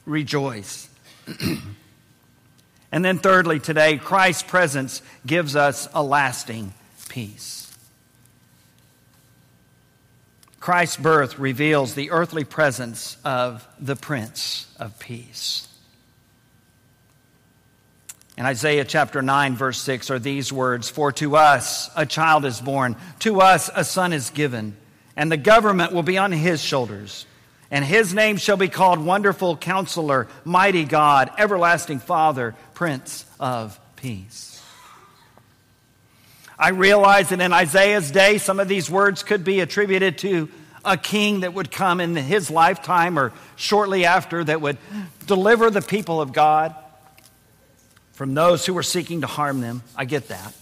Rejoice. 0.04 0.88
and 2.90 3.04
then, 3.04 3.18
thirdly, 3.18 3.60
today, 3.60 3.98
Christ's 3.98 4.42
presence 4.42 5.00
gives 5.24 5.54
us 5.54 5.86
a 5.94 6.02
lasting 6.02 6.74
peace. 7.08 7.72
Christ's 10.58 10.96
birth 10.96 11.38
reveals 11.38 11.94
the 11.94 12.10
earthly 12.10 12.42
presence 12.42 13.16
of 13.24 13.64
the 13.78 13.94
Prince 13.94 14.66
of 14.80 14.98
Peace. 14.98 15.68
In 18.36 18.46
Isaiah 18.46 18.84
chapter 18.84 19.22
9, 19.22 19.54
verse 19.54 19.78
6, 19.78 20.10
are 20.10 20.18
these 20.18 20.52
words 20.52 20.90
For 20.90 21.12
to 21.12 21.36
us 21.36 21.88
a 21.94 22.04
child 22.04 22.44
is 22.44 22.60
born, 22.60 22.96
to 23.20 23.40
us 23.40 23.70
a 23.74 23.84
son 23.84 24.12
is 24.12 24.30
given, 24.30 24.76
and 25.16 25.30
the 25.30 25.36
government 25.36 25.92
will 25.92 26.02
be 26.02 26.18
on 26.18 26.32
his 26.32 26.60
shoulders, 26.60 27.26
And 27.70 27.84
his 27.84 28.12
name 28.12 28.36
shall 28.36 28.56
be 28.56 28.68
called 28.68 28.98
Wonderful 28.98 29.56
Counselor, 29.56 30.26
Mighty 30.44 30.84
God, 30.84 31.30
Everlasting 31.38 32.00
Father, 32.00 32.56
Prince 32.74 33.24
of 33.38 33.78
Peace. 33.96 34.60
I 36.58 36.70
realize 36.70 37.28
that 37.28 37.40
in 37.40 37.52
Isaiah's 37.52 38.10
day, 38.10 38.38
some 38.38 38.58
of 38.58 38.68
these 38.68 38.90
words 38.90 39.22
could 39.22 39.44
be 39.44 39.60
attributed 39.60 40.18
to 40.18 40.48
a 40.84 40.96
king 40.96 41.40
that 41.40 41.54
would 41.54 41.70
come 41.70 42.00
in 42.00 42.14
his 42.16 42.50
lifetime 42.50 43.18
or 43.18 43.32
shortly 43.56 44.04
after 44.04 44.42
that 44.44 44.60
would 44.60 44.78
deliver 45.26 45.70
the 45.70 45.82
people 45.82 46.20
of 46.20 46.32
God 46.32 46.74
from 48.14 48.34
those 48.34 48.64
who 48.64 48.74
were 48.74 48.82
seeking 48.82 49.20
to 49.20 49.26
harm 49.26 49.60
them. 49.60 49.82
I 49.94 50.04
get 50.04 50.28
that. 50.28 50.54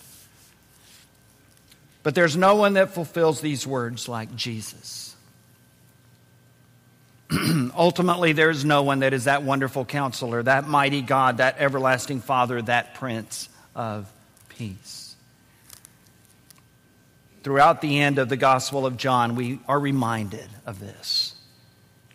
But 2.03 2.15
there's 2.15 2.37
no 2.37 2.57
one 2.57 2.75
that 2.75 2.91
fulfills 2.91 3.41
these 3.41 3.67
words 3.67 4.09
like 4.09 4.35
Jesus. 4.35 5.15
Ultimately, 7.77 8.33
there 8.33 8.51
is 8.51 8.65
no 8.65 8.83
one 8.83 9.01
that 9.01 9.13
is 9.13 9.25
that 9.25 9.43
wonderful 9.43 9.85
counselor, 9.85 10.43
that 10.43 10.67
mighty 10.67 11.03
God, 11.03 11.37
that 11.37 11.57
everlasting 11.59 12.21
Father, 12.21 12.61
that 12.63 12.95
Prince 12.95 13.49
of 13.75 14.11
Peace. 14.49 15.15
Throughout 17.43 17.81
the 17.81 18.01
end 18.01 18.19
of 18.19 18.29
the 18.29 18.37
Gospel 18.37 18.87
of 18.87 18.97
John, 18.97 19.35
we 19.35 19.61
are 19.69 19.79
reminded 19.79 20.49
of 20.67 20.81
this. 20.81 21.32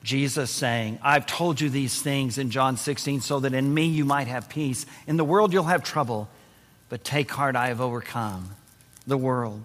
Jesus 0.07 0.49
saying, 0.49 0.99
I've 1.03 1.25
told 1.25 1.59
you 1.59 1.69
these 1.69 2.01
things 2.01 2.37
in 2.37 2.49
John 2.49 2.77
16 2.77 3.19
so 3.19 3.41
that 3.41 3.53
in 3.53 3.73
me 3.73 3.87
you 3.87 4.05
might 4.05 4.27
have 4.27 4.47
peace. 4.47 4.85
In 5.05 5.17
the 5.17 5.25
world 5.25 5.51
you'll 5.51 5.65
have 5.65 5.83
trouble, 5.83 6.29
but 6.87 7.03
take 7.03 7.29
heart, 7.29 7.57
I 7.57 7.67
have 7.67 7.81
overcome 7.81 8.51
the 9.05 9.17
world. 9.17 9.63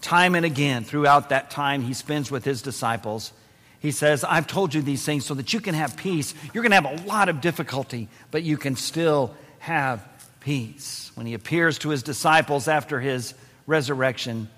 Time 0.00 0.34
and 0.34 0.46
again, 0.46 0.84
throughout 0.84 1.28
that 1.28 1.50
time 1.50 1.82
he 1.82 1.92
spends 1.92 2.30
with 2.30 2.46
his 2.46 2.62
disciples, 2.62 3.30
he 3.78 3.90
says, 3.90 4.24
I've 4.24 4.46
told 4.46 4.72
you 4.72 4.80
these 4.80 5.04
things 5.04 5.26
so 5.26 5.34
that 5.34 5.52
you 5.52 5.60
can 5.60 5.74
have 5.74 5.98
peace. 5.98 6.32
You're 6.54 6.62
going 6.62 6.70
to 6.70 6.88
have 6.88 7.04
a 7.04 7.06
lot 7.06 7.28
of 7.28 7.42
difficulty, 7.42 8.08
but 8.30 8.42
you 8.42 8.56
can 8.56 8.74
still 8.74 9.34
have 9.58 10.02
peace. 10.40 11.12
When 11.14 11.26
he 11.26 11.34
appears 11.34 11.76
to 11.80 11.90
his 11.90 12.02
disciples 12.02 12.68
after 12.68 13.00
his 13.00 13.34
resurrection, 13.66 14.48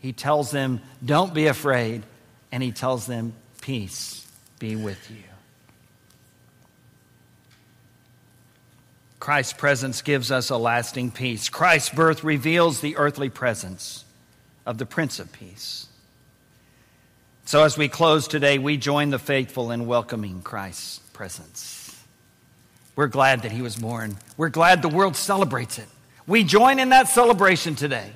he 0.00 0.12
tells 0.12 0.50
them, 0.50 0.82
Don't 1.02 1.32
be 1.32 1.46
afraid. 1.46 2.02
And 2.52 2.62
he 2.62 2.70
tells 2.70 3.06
them, 3.06 3.32
Peace 3.62 4.25
be 4.58 4.76
with 4.76 5.10
you. 5.10 5.22
Christ's 9.18 9.54
presence 9.54 10.02
gives 10.02 10.30
us 10.30 10.50
a 10.50 10.56
lasting 10.56 11.10
peace. 11.10 11.48
Christ's 11.48 11.90
birth 11.90 12.22
reveals 12.22 12.80
the 12.80 12.96
earthly 12.96 13.28
presence 13.28 14.04
of 14.64 14.78
the 14.78 14.86
Prince 14.86 15.18
of 15.18 15.32
Peace. 15.32 15.86
So, 17.44 17.64
as 17.64 17.78
we 17.78 17.88
close 17.88 18.28
today, 18.28 18.58
we 18.58 18.76
join 18.76 19.10
the 19.10 19.18
faithful 19.18 19.70
in 19.70 19.86
welcoming 19.86 20.42
Christ's 20.42 20.98
presence. 21.12 22.00
We're 22.94 23.06
glad 23.08 23.42
that 23.42 23.52
he 23.52 23.62
was 23.62 23.76
born. 23.76 24.16
We're 24.36 24.48
glad 24.48 24.82
the 24.82 24.88
world 24.88 25.16
celebrates 25.16 25.78
it. 25.78 25.88
We 26.26 26.44
join 26.44 26.78
in 26.78 26.90
that 26.90 27.08
celebration 27.08 27.74
today 27.74 28.12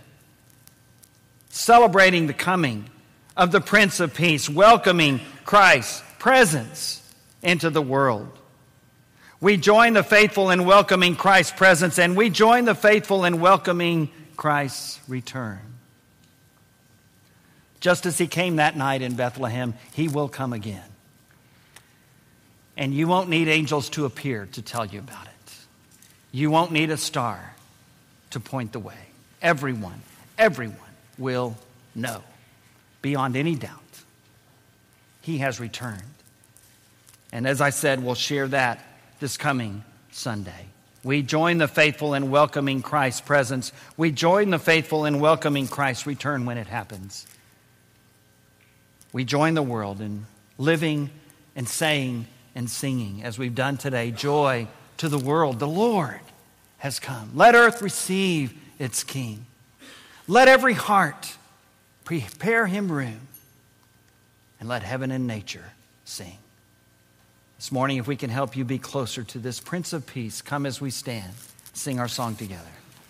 celebrating 1.50 2.26
the 2.26 2.33
coming 2.33 2.88
of 3.37 3.53
the 3.53 3.61
Prince 3.61 4.00
of 4.00 4.14
Peace, 4.14 4.48
welcoming 4.48 5.20
Christ's 5.44 6.03
presence 6.21 7.03
into 7.43 7.71
the 7.71 7.83
world. 7.83 8.29
We 9.41 9.57
join 9.57 9.95
the 9.95 10.05
faithful 10.05 10.51
in 10.51 10.67
welcoming 10.67 11.17
Christ's 11.17 11.53
presence, 11.57 11.99
and 11.99 12.17
we 12.17 12.31
join 12.31 12.67
the 12.67 12.75
faithful 12.75 13.25
in 13.25 13.41
welcoming 13.41 14.11
Christ's 14.37 15.01
return. 15.09 15.59
Just 17.81 18.05
as 18.05 18.19
he 18.19 18.27
came 18.27 18.57
that 18.57 18.77
night 18.77 19.01
in 19.01 19.15
Bethlehem, 19.17 19.75
he 19.95 20.07
will 20.07 20.29
come 20.29 20.53
again. 20.53 20.85
And 22.77 22.95
you 22.95 23.09
won't 23.09 23.31
need 23.31 23.49
angels 23.49 23.89
to 23.91 24.05
appear 24.05 24.47
to 24.53 24.63
tell 24.63 24.85
you 24.85 24.99
about 24.99 25.27
it. 25.27 25.55
You 26.33 26.51
won't 26.51 26.71
need 26.71 26.91
a 26.91 26.97
star 26.99 27.55
to 28.31 28.41
point 28.41 28.73
the 28.73 28.79
way. 28.79 28.95
Everyone, 29.41 30.03
everyone 30.39 30.77
will 31.17 31.57
know 31.95 32.23
beyond 33.01 33.37
any 33.37 33.55
doubt. 33.55 33.81
He 35.21 35.39
has 35.39 35.61
returned. 35.61 36.03
And 37.33 37.47
as 37.47 37.61
I 37.61 37.71
said, 37.71 38.03
we'll 38.03 38.15
share 38.15 38.49
that 38.49 38.85
this 39.21 39.37
coming 39.37 39.85
Sunday. 40.11 40.67
We 41.03 41.23
join 41.23 41.59
the 41.59 41.69
faithful 41.69 42.15
in 42.15 42.31
welcoming 42.31 42.83
Christ's 42.83 43.21
presence. 43.21 43.73
We 43.97 44.11
join 44.11 44.51
the 44.51 44.59
faithful 44.59 45.05
in 45.05 45.21
welcoming 45.21 45.67
Christ's 45.67 46.07
return 46.07 46.45
when 46.45 46.59
it 46.59 46.67
happens. 46.67 47.27
We 49.13 49.25
join 49.25 49.55
the 49.55 49.63
world 49.63 50.01
in 50.01 50.27
living 50.59 51.11
and 51.57 51.69
saying 51.69 52.27
and 52.55 52.69
singing, 52.71 53.23
as 53.23 53.39
we've 53.39 53.55
done 53.55 53.77
today, 53.77 54.11
joy 54.11 54.69
to 54.99 55.09
the 55.09 55.19
world. 55.19 55.59
The 55.59 55.69
Lord 55.69 56.21
has 56.79 56.99
come. 56.99 57.31
Let 57.35 57.55
earth 57.55 57.81
receive 57.81 58.55
its 58.79 59.03
King. 59.05 59.47
Let 60.29 60.49
every 60.49 60.75
heart 60.75 61.37
prepare 62.05 62.67
him 62.67 62.91
room, 62.91 63.21
and 64.61 64.68
let 64.68 64.83
heaven 64.83 65.11
and 65.11 65.27
nature 65.27 65.73
sing. 66.05 66.38
This 67.57 67.73
morning, 67.73 67.96
if 67.96 68.07
we 68.07 68.16
can 68.16 68.31
help 68.31 68.57
you 68.57 68.64
be 68.64 68.79
closer 68.79 69.25
to 69.25 69.38
this 69.38 69.59
Prince 69.61 69.92
of 69.92 70.07
Peace, 70.07 70.40
come 70.40 70.64
as 70.64 70.81
we 70.81 70.90
stand, 70.90 71.33
sing 71.73 71.99
our 71.99 72.09
song 72.09 72.37
together. 72.37 72.80